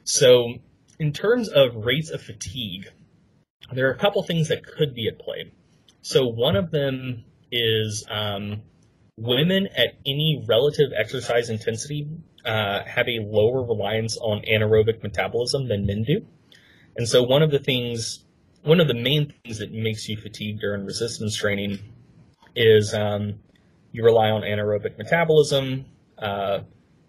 [0.05, 0.55] So
[0.99, 2.89] in terms of rates of fatigue,
[3.73, 5.53] there are a couple things that could be at play.
[6.03, 8.63] So one of them is um,
[9.17, 12.09] women at any relative exercise intensity
[12.45, 16.25] uh, have a lower reliance on anaerobic metabolism than men do.
[16.97, 18.25] And so one of the things,
[18.67, 21.79] one of the main things that makes you fatigue during resistance training
[22.55, 23.35] is um,
[23.93, 25.85] you rely on anaerobic metabolism.
[26.19, 26.61] Uh,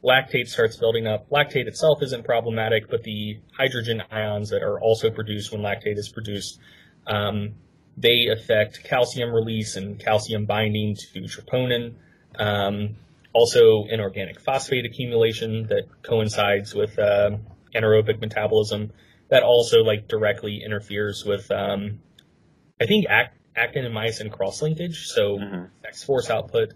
[0.03, 1.29] lactate starts building up.
[1.29, 6.09] Lactate itself isn't problematic, but the hydrogen ions that are also produced when lactate is
[6.09, 6.59] produced
[7.07, 7.55] um,
[7.97, 11.95] they affect calcium release and calcium binding to troponin.
[12.37, 12.95] Um,
[13.33, 17.31] also, inorganic phosphate accumulation that coincides with uh,
[17.73, 18.91] anaerobic metabolism.
[19.29, 21.99] That also like directly interferes with, um,
[22.79, 25.65] I think, act, actin and myosin cross linkage, so mm-hmm.
[25.85, 26.73] X force output.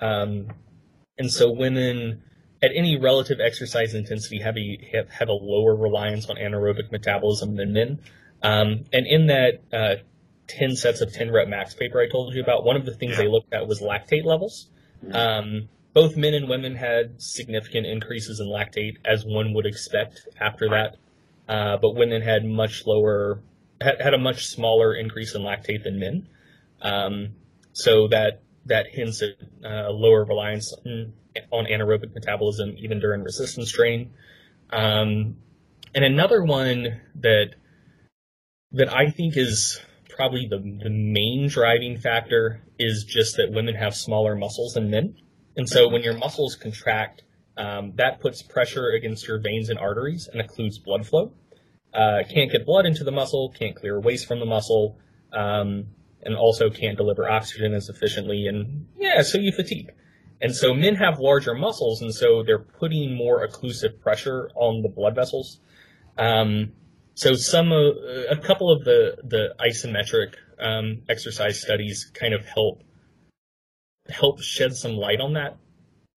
[0.00, 0.48] Um,
[1.18, 2.22] and so women
[2.62, 7.56] at any relative exercise intensity have a have, have a lower reliance on anaerobic metabolism
[7.56, 8.00] than men.
[8.42, 10.02] Um, and in that uh,
[10.48, 13.16] 10 sets of 10 rep max paper I told you about, one of the things
[13.16, 14.68] they looked at was lactate levels.
[15.04, 15.14] Mm-hmm.
[15.14, 20.68] Um, both men and women had significant increases in lactate, as one would expect after
[20.70, 20.96] that.
[21.48, 23.40] Uh, but women had much lower,
[23.80, 26.26] had, had, a much smaller increase in lactate than men.
[26.80, 27.34] Um,
[27.72, 31.12] so that that hints at uh, lower reliance on,
[31.50, 34.12] on, anaerobic metabolism even during resistance training.
[34.70, 35.36] Um,
[35.94, 37.54] and another one that
[38.72, 43.94] that I think is probably the, the main driving factor is just that women have
[43.94, 45.16] smaller muscles than men.
[45.56, 47.22] And so when your muscles contract,
[47.56, 51.32] um, that puts pressure against your veins and arteries and occludes blood flow.
[51.92, 54.98] Uh, can't get blood into the muscle, can't clear waste from the muscle,
[55.32, 55.86] um,
[56.22, 58.46] and also can't deliver oxygen as efficiently.
[58.48, 59.92] And yeah, so you fatigue.
[60.40, 64.88] And so men have larger muscles, and so they're putting more occlusive pressure on the
[64.88, 65.60] blood vessels.
[66.18, 66.72] Um,
[67.14, 67.92] so some uh,
[68.30, 72.82] a couple of the the isometric um, exercise studies kind of help
[74.08, 75.56] help shed some light on that.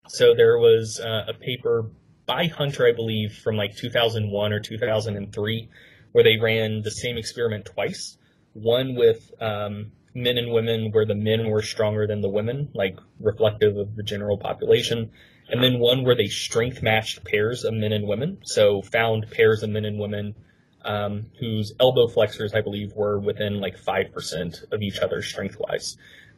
[0.09, 1.89] So there was uh, a paper
[2.25, 5.69] by Hunter, I believe, from like 2001 or 2003,
[6.11, 8.17] where they ran the same experiment twice.
[8.53, 12.97] One with um, men and women, where the men were stronger than the women, like
[13.19, 15.11] reflective of the general population,
[15.49, 18.39] and then one where they strength matched pairs of men and women.
[18.43, 20.35] So found pairs of men and women
[20.83, 25.97] um, whose elbow flexors, I believe, were within like 5% of each other strength wise.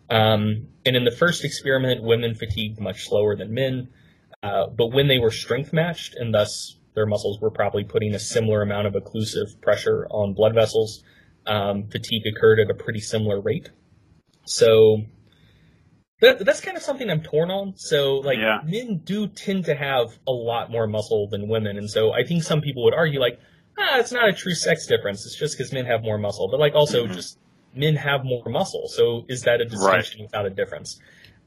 [0.10, 3.90] Um, and in the first experiment, women fatigued much slower than men,
[4.42, 8.20] uh, but when they were strength matched and thus their muscles were probably putting a
[8.20, 11.04] similar amount of occlusive pressure on blood vessels,
[11.46, 13.70] um, fatigue occurred at a pretty similar rate.
[14.46, 15.04] So
[16.22, 17.74] that, that's kind of something I'm torn on.
[17.78, 18.60] So like yeah.
[18.64, 22.44] men do tend to have a lot more muscle than women, and so I think
[22.44, 23.40] some people would argue like,
[23.78, 25.26] ah, it's not a true sex difference.
[25.26, 26.50] It's just because men have more muscle.
[26.50, 27.14] But like also mm-hmm.
[27.14, 27.39] just
[27.74, 28.88] men have more muscle.
[28.88, 30.28] So is that a distinction right.
[30.28, 31.00] without a difference?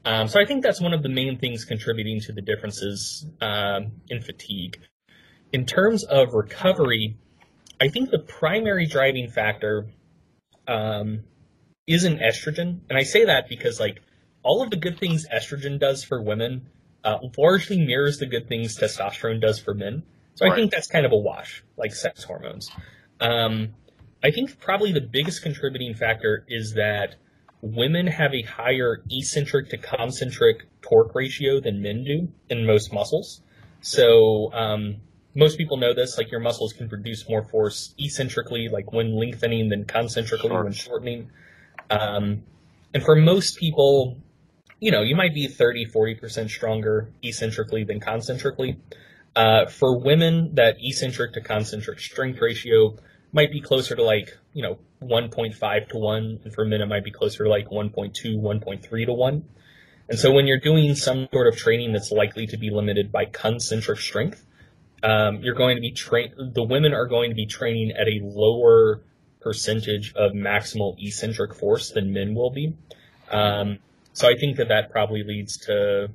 [0.05, 3.93] Um, so I think that's one of the main things contributing to the differences um,
[4.09, 4.79] in fatigue.
[5.53, 7.15] in terms of recovery,
[7.79, 9.87] I think the primary driving factor
[10.67, 11.21] um,
[11.87, 14.01] isn't estrogen, and I say that because like
[14.41, 16.67] all of the good things estrogen does for women
[17.03, 20.03] uh, largely mirrors the good things testosterone does for men.
[20.35, 20.53] So right.
[20.53, 22.69] I think that's kind of a wash, like sex hormones.
[23.19, 23.75] Um,
[24.23, 27.15] I think probably the biggest contributing factor is that
[27.61, 33.41] women have a higher eccentric to concentric torque ratio than men do in most muscles.
[33.81, 34.97] So um,
[35.35, 39.69] most people know this, like your muscles can produce more force eccentrically, like when lengthening,
[39.69, 41.29] than concentrically when shortening.
[41.89, 42.43] Um,
[42.93, 44.17] and for most people,
[44.79, 48.79] you know, you might be 30, 40% stronger eccentrically than concentrically.
[49.35, 52.95] Uh, for women, that eccentric to concentric strength ratio
[53.33, 57.03] might be closer to like, you know, 1.5 to 1, and for men it might
[57.03, 59.45] be closer to like 1.2, 1.3 to 1.
[60.09, 63.25] And so when you're doing some sort of training that's likely to be limited by
[63.25, 64.45] concentric strength,
[65.01, 66.33] um, you're going to be train.
[66.37, 69.01] The women are going to be training at a lower
[69.41, 72.75] percentage of maximal eccentric force than men will be.
[73.29, 73.79] Um,
[74.13, 76.09] so I think that that probably leads to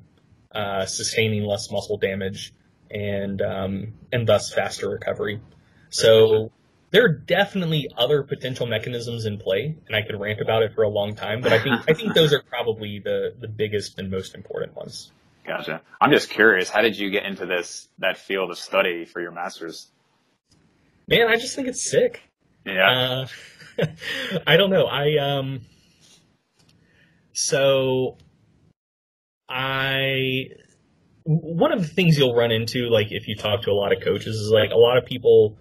[0.53, 2.53] uh, sustaining less muscle damage
[2.89, 5.39] and um, and thus faster recovery.
[5.89, 6.51] So
[6.91, 10.83] there are definitely other potential mechanisms in play, and I could rant about it for
[10.83, 11.41] a long time.
[11.41, 15.11] But I think I think those are probably the the biggest and most important ones.
[15.45, 15.81] Gotcha.
[15.99, 16.69] I'm just curious.
[16.69, 19.87] How did you get into this that field of study for your master's?
[21.07, 22.21] Man, I just think it's sick.
[22.65, 23.27] Yeah.
[23.79, 23.85] Uh,
[24.47, 24.85] I don't know.
[24.85, 25.61] I um.
[27.33, 28.17] So,
[29.47, 30.49] I
[31.23, 34.03] one of the things you'll run into, like if you talk to a lot of
[34.03, 35.57] coaches, is like a lot of people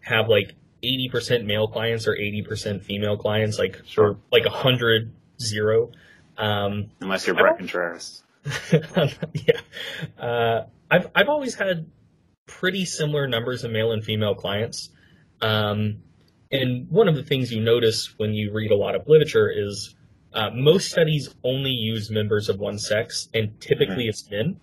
[0.00, 4.16] have like 80% male clients or 80% female clients, like sure.
[4.30, 5.90] like 100 zero.
[6.36, 8.22] Um, Unless you're Bret Contreras.
[8.72, 9.60] yeah.
[10.18, 11.86] Uh, I've, I've always had
[12.46, 14.90] pretty similar numbers of male and female clients.
[15.40, 16.02] Um,
[16.50, 19.94] and one of the things you notice when you read a lot of literature is
[20.34, 24.08] uh, most studies only use members of one sex, and typically mm-hmm.
[24.08, 24.60] it's men.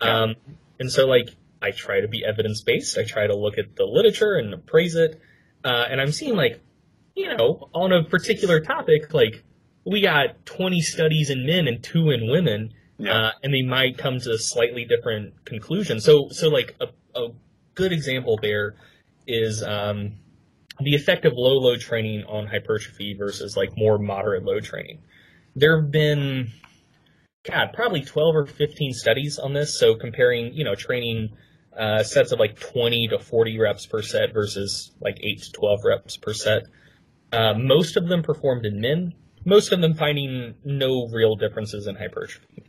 [0.00, 0.34] Um,
[0.80, 1.28] and so, like,
[1.60, 2.98] I try to be evidence based.
[2.98, 5.20] I try to look at the literature and appraise it.
[5.64, 6.60] Uh, and I'm seeing like,
[7.14, 9.44] you know, on a particular topic, like
[9.84, 13.14] we got 20 studies in men and two in women, yeah.
[13.14, 16.04] uh, and they might come to a slightly different conclusions.
[16.04, 16.86] So, so like a,
[17.18, 17.28] a
[17.74, 18.76] good example there
[19.26, 20.14] is um,
[20.80, 25.00] the effect of low load training on hypertrophy versus like more moderate load training.
[25.54, 26.50] There have been,
[27.44, 29.78] God, probably 12 or 15 studies on this.
[29.78, 31.36] So comparing, you know, training
[31.78, 35.80] uh, sets of like 20 to 40 reps per set versus like 8 to 12
[35.84, 36.64] reps per set.
[37.32, 39.14] Uh, most of them performed in men,
[39.44, 42.64] most of them finding no real differences in hypertrophy.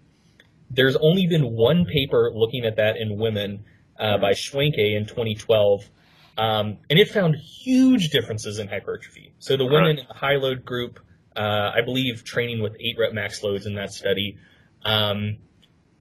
[0.70, 3.66] There's only been one paper looking at that in women
[4.00, 5.88] uh, by Schuenke in 2012,
[6.38, 9.34] um, and it found huge differences in hypertrophy.
[9.40, 11.00] So the women in the high load group,
[11.36, 14.38] uh, I believe, training with eight rep max loads in that study,
[14.84, 15.38] um,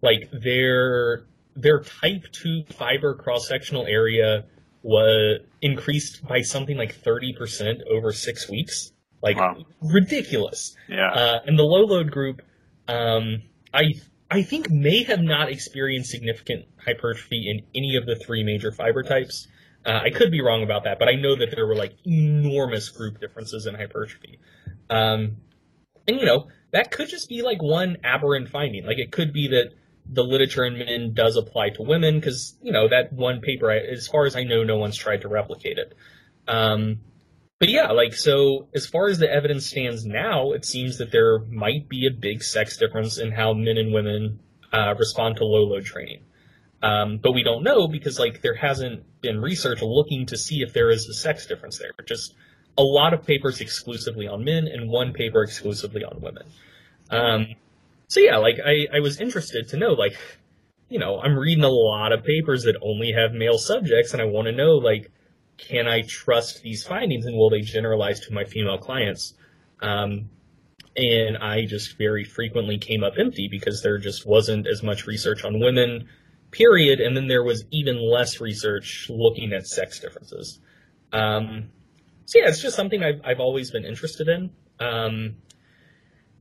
[0.01, 1.27] like their
[1.57, 4.45] their type 2 fiber cross sectional area
[4.83, 8.93] was increased by something like 30% over six weeks.
[9.23, 9.57] Like wow.
[9.81, 10.75] ridiculous.
[10.89, 11.13] Yeah.
[11.13, 12.43] Uh, and the low load group,
[12.89, 13.43] um,
[13.73, 13.95] I
[14.31, 19.03] I think may have not experienced significant hypertrophy in any of the three major fiber
[19.03, 19.47] types.
[19.85, 22.89] Uh, I could be wrong about that, but I know that there were like enormous
[22.89, 24.41] group differences in hypertrophy.
[24.91, 25.37] Um,
[26.09, 28.85] and you know that could just be like one aberrant finding.
[28.87, 29.75] Like it could be that
[30.07, 34.09] the literature in men does apply to women because you know that one paper, as
[34.09, 35.95] far as I know, no one's tried to replicate it.
[36.49, 37.01] Um,
[37.59, 41.39] but yeah, like so, as far as the evidence stands now, it seems that there
[41.39, 44.41] might be a big sex difference in how men and women
[44.73, 46.23] uh, respond to low load training.
[46.83, 50.73] Um, but we don't know because like there hasn't been research looking to see if
[50.73, 51.93] there is a sex difference there.
[52.05, 52.35] Just
[52.77, 56.45] a lot of papers exclusively on men and one paper exclusively on women.
[57.11, 57.55] Um,
[58.13, 60.13] so yeah, like I, I was interested to know, like,
[60.91, 64.27] you know, I'm reading a lot of papers that only have male subjects and I
[64.27, 65.11] want to know, like,
[65.57, 69.33] can I trust these findings and will they generalize to my female clients?
[69.81, 70.29] Um,
[70.95, 75.43] and I just very frequently came up empty because there just wasn't as much research
[75.43, 76.07] on women,
[76.51, 77.01] period.
[77.01, 80.61] And then there was even less research looking at sex differences.
[81.15, 81.71] Um,
[82.27, 84.51] so yeah, it's just something I've, I've always been interested in.
[84.79, 85.37] Um,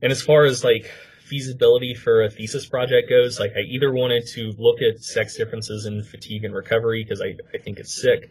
[0.02, 0.90] and as far as like
[1.32, 5.86] feasibility for a thesis project goes, like I either wanted to look at sex differences
[5.86, 8.30] in fatigue and recovery because I, I think it's sick,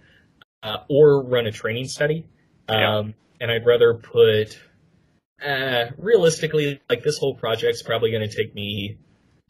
[0.61, 2.27] uh, or run a training study.
[2.69, 2.99] Yeah.
[2.99, 4.59] Um, and I'd rather put,
[5.43, 8.99] uh, realistically, like this whole project's probably going to take me,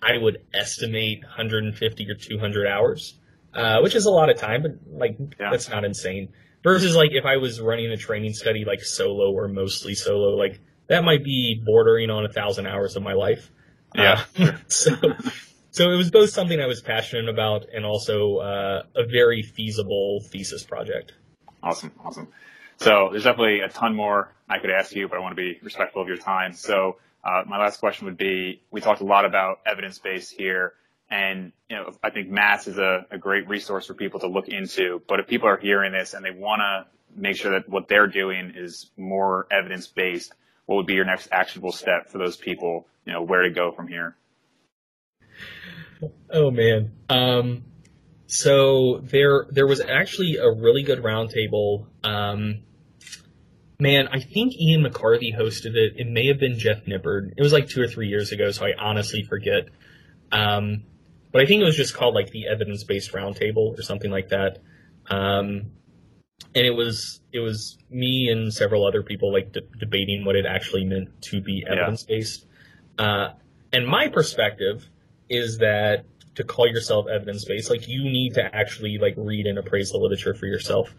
[0.01, 3.19] I would estimate 150 or 200 hours.
[3.53, 5.49] uh, which is a lot of time, but like yeah.
[5.51, 6.29] that's not insane.
[6.63, 10.59] Versus like if I was running a training study like solo or mostly solo, like
[10.91, 13.49] that might be bordering on a thousand hours of my life.
[13.95, 14.23] Yeah.
[14.37, 14.91] Uh, so,
[15.71, 20.21] so it was both something I was passionate about and also uh, a very feasible
[20.29, 21.13] thesis project.
[21.63, 22.27] Awesome, awesome.
[22.75, 25.59] So there's definitely a ton more I could ask you, but I want to be
[25.63, 26.51] respectful of your time.
[26.51, 30.73] So uh, my last question would be: We talked a lot about evidence base here.
[31.09, 34.47] And, you know, I think MASS is a, a great resource for people to look
[34.47, 35.01] into.
[35.07, 38.07] But if people are hearing this and they want to make sure that what they're
[38.07, 40.33] doing is more evidence based,
[40.66, 42.88] what would be your next actionable step for those people?
[43.05, 44.16] You know, where to go from here?
[46.30, 46.91] Oh man.
[47.09, 47.64] Um,
[48.28, 51.88] so there, there was actually a really good roundtable.
[52.03, 52.64] Um,
[53.80, 55.93] man, I think Ian McCarthy hosted it.
[55.97, 57.34] It may have been Jeff Nippard.
[57.36, 59.70] It was like two or three years ago, so I honestly forget.
[60.32, 60.84] Um,
[61.32, 64.30] but I think it was just called like the evidence based roundtable or something like
[64.30, 64.59] that.
[65.09, 65.72] Um,
[66.53, 70.45] and it was it was me and several other people like de- debating what it
[70.45, 72.45] actually meant to be evidence based.
[72.99, 73.05] Yeah.
[73.05, 73.33] Uh,
[73.73, 74.87] and my perspective
[75.29, 79.57] is that to call yourself evidence based, like you need to actually like read and
[79.57, 80.93] appraise the literature for yourself.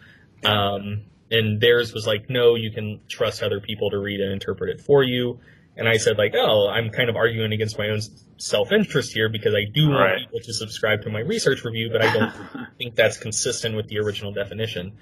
[0.45, 4.71] Um, and theirs was like, no, you can trust other people to read and interpret
[4.71, 5.41] it for you.
[5.77, 8.01] And I said like, oh, I'm kind of arguing against my own
[8.37, 12.13] self-interest here because I do want people to subscribe to my research review, but I
[12.13, 12.33] don't
[12.79, 14.93] think that's consistent with the original definition.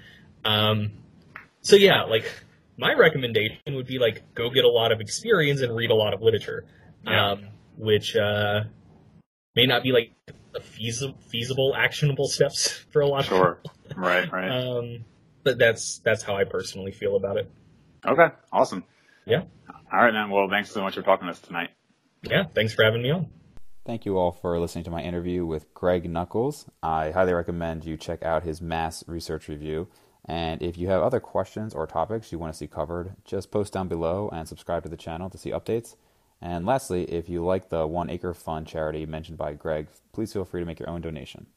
[0.43, 0.91] Um,
[1.61, 2.25] so yeah, like
[2.77, 6.13] my recommendation would be like go get a lot of experience and read a lot
[6.13, 6.65] of literature,
[7.05, 7.31] yeah.
[7.31, 8.61] um, which uh,
[9.55, 10.13] may not be like
[10.61, 13.59] feasible, feasible, actionable steps for a lot sure.
[13.63, 14.01] of people.
[14.03, 14.49] Right, right.
[14.49, 15.05] Um,
[15.43, 17.49] but that's that's how I personally feel about it.
[18.05, 18.83] Okay, awesome.
[19.25, 19.43] Yeah.
[19.93, 20.29] All right, man.
[20.29, 21.69] Well, thanks so much for talking to us tonight.
[22.23, 23.27] Yeah, thanks for having me on.
[23.85, 26.67] Thank you all for listening to my interview with Greg Nuckols.
[26.83, 29.87] I highly recommend you check out his MASS research review.
[30.25, 33.73] And if you have other questions or topics you want to see covered, just post
[33.73, 35.95] down below and subscribe to the channel to see updates.
[36.41, 40.45] And lastly, if you like the One Acre Fund charity mentioned by Greg, please feel
[40.45, 41.47] free to make your own donation.